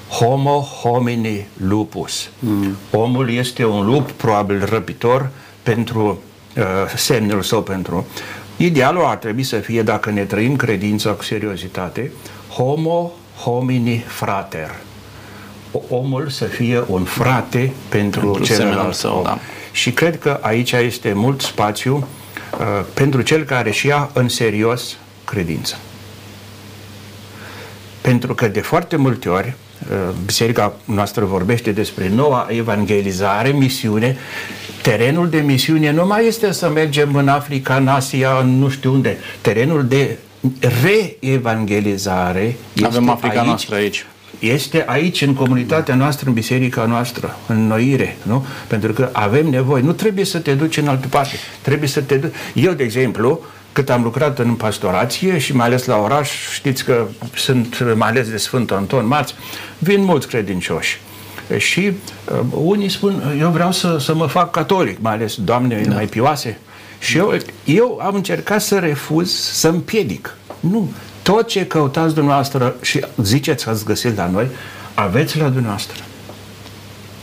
[0.09, 2.31] homo homini lupus.
[2.39, 2.77] Mm.
[2.91, 5.31] Omul este un lup, probabil răpitor,
[5.63, 6.23] pentru
[6.57, 6.63] uh,
[6.97, 8.07] semnul său pentru
[8.57, 12.13] Idealul ar trebui să fie, dacă ne trăim credința cu seriozitate,
[12.49, 14.71] homo homini frater.
[15.89, 19.23] Omul să fie un frate pentru, pentru celălalt său.
[19.25, 19.39] Da.
[19.73, 24.97] Și cred că aici este mult spațiu uh, pentru cel care și ia în serios
[25.25, 25.77] credința.
[28.01, 29.55] Pentru că de foarte multe ori
[29.91, 34.17] uh, biserica noastră vorbește despre noua evangelizare, misiune
[34.85, 38.93] Terenul de misiune nu mai este să mergem în Africa, în Asia, în nu știu
[38.93, 39.19] unde.
[39.41, 40.19] Terenul de
[40.83, 44.07] reevangelizare este Avem Africa aici, noastră aici.
[44.39, 48.47] Este aici, în comunitatea noastră, în biserica noastră, în noire, nu?
[48.67, 49.83] Pentru că avem nevoie.
[49.83, 51.35] Nu trebuie să te duci în altă parte.
[51.63, 52.33] Trebuie să te duci.
[52.55, 53.41] Eu, de exemplu,
[53.73, 58.31] cât am lucrat în pastorație și mai ales la oraș, știți că sunt mai ales
[58.31, 59.35] de Sfântul Anton Marți,
[59.79, 61.01] vin mulți credincioși.
[61.57, 61.93] Și
[62.31, 65.95] uh, unii spun, eu vreau să, să mă fac catolic, mai ales doamne da.
[65.95, 66.59] mai pioase.
[66.99, 70.37] Și eu, eu am încercat să refuz, să împiedic.
[70.61, 70.91] Nu.
[71.23, 74.47] Tot ce căutați dumneavoastră și ziceți că ați găsit la noi,
[74.95, 76.03] aveți la dumneavoastră.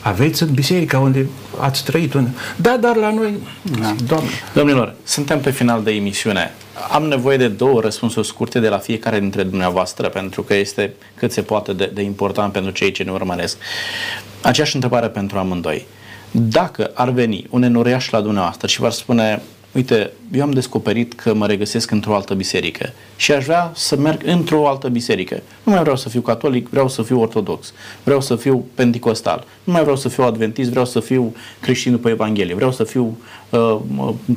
[0.02, 1.28] Aveți în biserica unde
[1.60, 2.14] ați trăit.
[2.14, 2.30] Unde...
[2.56, 3.34] Da, dar la noi,
[3.80, 3.96] da.
[4.08, 4.30] doamne.
[4.54, 6.54] Domnilor, suntem pe final de emisiune.
[6.92, 11.32] Am nevoie de două răspunsuri scurte de la fiecare dintre dumneavoastră, pentru că este cât
[11.32, 13.58] se poate de, de important pentru cei ce ne urmăresc.
[14.42, 15.86] Aceeași întrebare pentru amândoi.
[16.32, 19.42] Dacă ar veni un enoriaș la dumneavoastră și v-ar spune
[19.72, 24.22] uite, eu am descoperit că mă regăsesc într-o altă biserică și aș vrea să merg
[24.26, 25.42] într-o altă biserică.
[25.64, 29.74] Nu mai vreau să fiu catolic, vreau să fiu ortodox, vreau să fiu pentecostal, nu
[29.74, 33.18] mai vreau să fiu adventist, vreau să fiu creștin după Evanghelie, vreau să fiu
[33.50, 33.80] uh,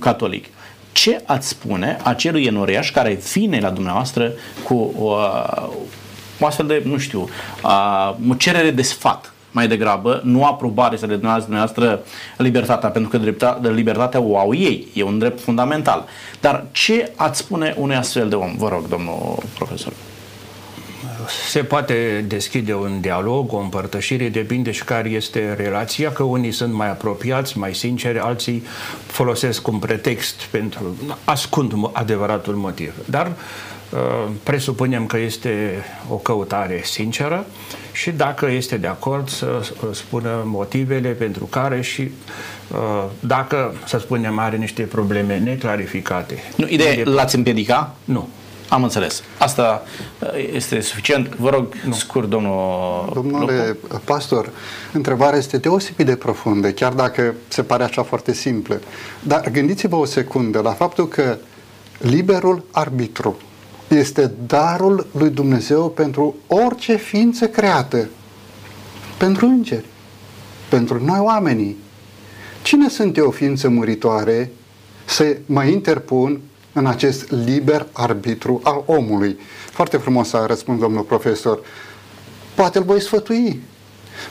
[0.01, 0.45] catolic.
[0.95, 4.33] Ce ați spune acelui enoriaș care vine la dumneavoastră
[4.65, 5.69] cu uh,
[6.41, 7.29] o astfel de, nu știu,
[7.65, 9.29] uh, o cerere de sfat?
[9.55, 12.01] mai degrabă, nu aprobare să le donați dumneavoastră
[12.37, 16.05] libertatea, pentru că drepta, libertatea o au ei, e un drept fundamental.
[16.41, 18.55] Dar ce ați spune unui astfel de om?
[18.57, 19.93] Vă rog, domnul profesor.
[21.49, 26.73] Se poate deschide un dialog, o împărtășire, depinde și care este relația, că unii sunt
[26.73, 28.65] mai apropiați, mai sinceri, alții
[29.07, 32.95] folosesc un pretext pentru ascund adevăratul motiv.
[33.05, 37.47] Dar uh, presupunem că este o căutare sinceră
[37.93, 39.47] și dacă este de acord să
[39.93, 42.01] spună motivele pentru care și
[42.71, 46.43] uh, dacă, să spunem, are niște probleme neclarificate.
[46.57, 47.03] Nu, ideea de...
[47.03, 47.95] l-ați împiedica?
[48.05, 48.29] Nu.
[48.69, 49.23] Am înțeles.
[49.39, 49.83] Asta
[50.19, 51.35] uh, este suficient.
[51.35, 51.93] Vă rog, nu.
[51.93, 53.11] scurt, domnul...
[53.15, 54.03] Domnule Locu.
[54.05, 54.51] pastor,
[54.93, 58.81] întrebarea este deosebit de profundă, chiar dacă se pare așa foarte simplă.
[59.23, 61.37] Dar gândiți-vă o secundă la faptul că
[61.99, 63.37] liberul arbitru
[63.89, 68.09] este darul lui Dumnezeu pentru orice ființă creată.
[69.19, 69.85] Pentru îngeri.
[70.69, 71.77] Pentru noi oamenii.
[72.63, 74.51] Cine sunt eu, ființă muritoare,
[75.05, 76.41] să mă interpun
[76.75, 79.39] în acest liber arbitru al omului?
[79.71, 81.61] Foarte frumos a răspuns domnul profesor.
[82.55, 83.63] Poate îl voi sfătui.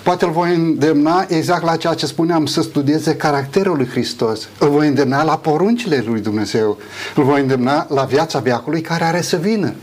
[0.04, 4.50] Poate îl voi îndemna exact la ceea ce spuneam, să studieze caracterul lui Hristos.
[4.60, 6.78] Îl voi îndemna la poruncile lui Dumnezeu.
[7.16, 9.74] Îl voi îndemna la viața veacului care are să vină.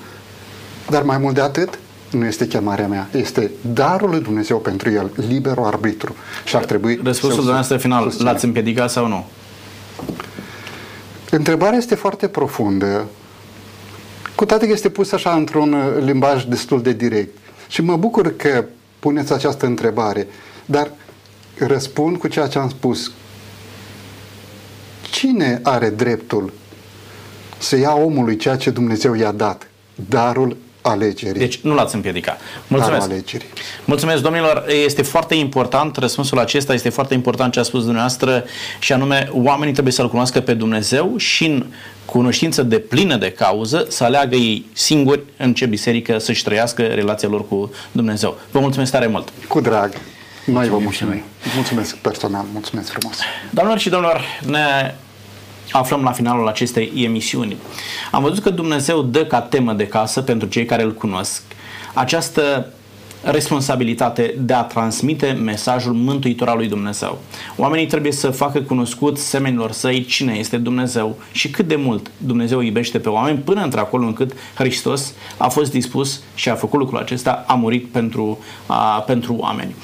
[0.89, 1.79] Dar mai mult de atât,
[2.11, 6.15] nu este chemarea mea, este darul lui Dumnezeu pentru el, liberul arbitru.
[6.45, 9.27] Și ar trebui Răspunsul dumneavoastră final, l-ați împiedicat sau nu?
[11.31, 13.07] Întrebarea este foarte profundă,
[14.35, 17.37] cu toate că este pusă așa într-un uh, limbaj destul de direct.
[17.69, 18.65] Și mă bucur că
[18.99, 20.27] puneți această întrebare,
[20.67, 20.91] dar
[21.59, 23.13] răspund cu ceea ce am spus.
[25.11, 26.53] Cine are dreptul
[27.59, 29.71] să ia omului ceea ce Dumnezeu i-a dat?
[30.09, 31.39] Darul alegerii.
[31.39, 32.41] Deci nu l-ați împiedicat.
[32.67, 33.03] Mulțumesc.
[33.03, 33.47] alegerii.
[33.85, 34.65] Mulțumesc, domnilor.
[34.85, 38.45] Este foarte important, răspunsul acesta este foarte important ce a spus dumneavoastră
[38.79, 41.67] și anume oamenii trebuie să-L cunoască pe Dumnezeu și în
[42.05, 47.29] cunoștință de plină de cauză să aleagă ei singuri în ce biserică să-și trăiască relația
[47.29, 48.39] lor cu Dumnezeu.
[48.51, 49.33] Vă mulțumesc tare mult!
[49.49, 49.93] Cu drag!
[50.45, 51.23] Noi vă mulțumim.
[51.55, 53.19] Mulțumesc personal, mulțumesc frumos.
[53.51, 54.95] Doamnelor și domnilor, ne
[55.73, 57.57] aflăm la finalul acestei emisiuni.
[58.11, 61.43] Am văzut că Dumnezeu dă ca temă de casă pentru cei care îl cunosc
[61.95, 62.73] această
[63.23, 67.19] responsabilitate de a transmite mesajul mântuitor al lui Dumnezeu.
[67.57, 72.61] Oamenii trebuie să facă cunoscut semenilor săi cine este Dumnezeu și cât de mult Dumnezeu
[72.61, 77.45] iubește pe oameni până într-acolo încât Hristos a fost dispus și a făcut lucrul acesta,
[77.47, 79.75] a murit pentru, a, pentru oameni.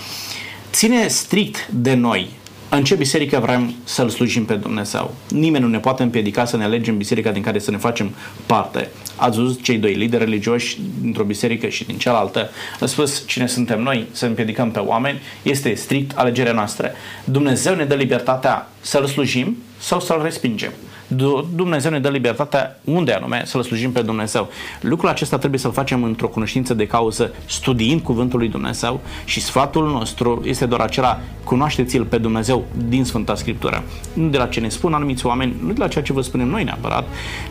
[0.70, 2.28] Ține strict de noi
[2.68, 5.14] în ce biserică vrem să-L slujim pe Dumnezeu.
[5.28, 8.10] Nimeni nu ne poate împiedica să ne alegem biserica din care să ne facem
[8.46, 8.88] parte.
[9.16, 12.50] Ați văzut cei doi lideri religioși dintr-o biserică și din cealaltă.
[12.80, 15.20] A spus cine suntem noi să împiedicăm pe oameni.
[15.42, 16.92] Este strict alegerea noastră.
[17.24, 20.72] Dumnezeu ne dă libertatea să-L slujim sau să-L respingem.
[21.54, 24.48] Dumnezeu ne dă libertatea unde anume să-L slujim pe Dumnezeu.
[24.80, 29.90] Lucrul acesta trebuie să-l facem într-o cunoștință de cauză, studiind Cuvântul lui Dumnezeu și sfatul
[29.90, 33.82] nostru este doar acela, cunoașteți-L pe Dumnezeu din Sfânta Scriptură.
[34.12, 36.48] Nu de la ce ne spun anumiți oameni, nu de la ceea ce vă spunem
[36.48, 37.04] noi neapărat,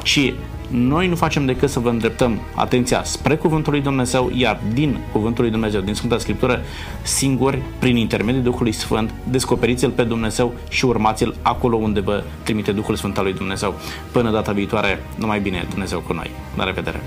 [0.04, 0.34] ci
[0.76, 5.44] noi nu facem decât să vă îndreptăm atenția spre Cuvântul lui Dumnezeu, iar din Cuvântul
[5.44, 6.62] lui Dumnezeu, din Sfânta Scriptură,
[7.02, 12.96] singuri, prin intermediul Duhului Sfânt, descoperiți-L pe Dumnezeu și urmați-L acolo unde vă trimite Duhul
[12.96, 13.74] Sfânt al lui Dumnezeu.
[14.12, 16.32] Până data viitoare, numai bine, Dumnezeu cu noi.
[16.56, 17.02] La revedere!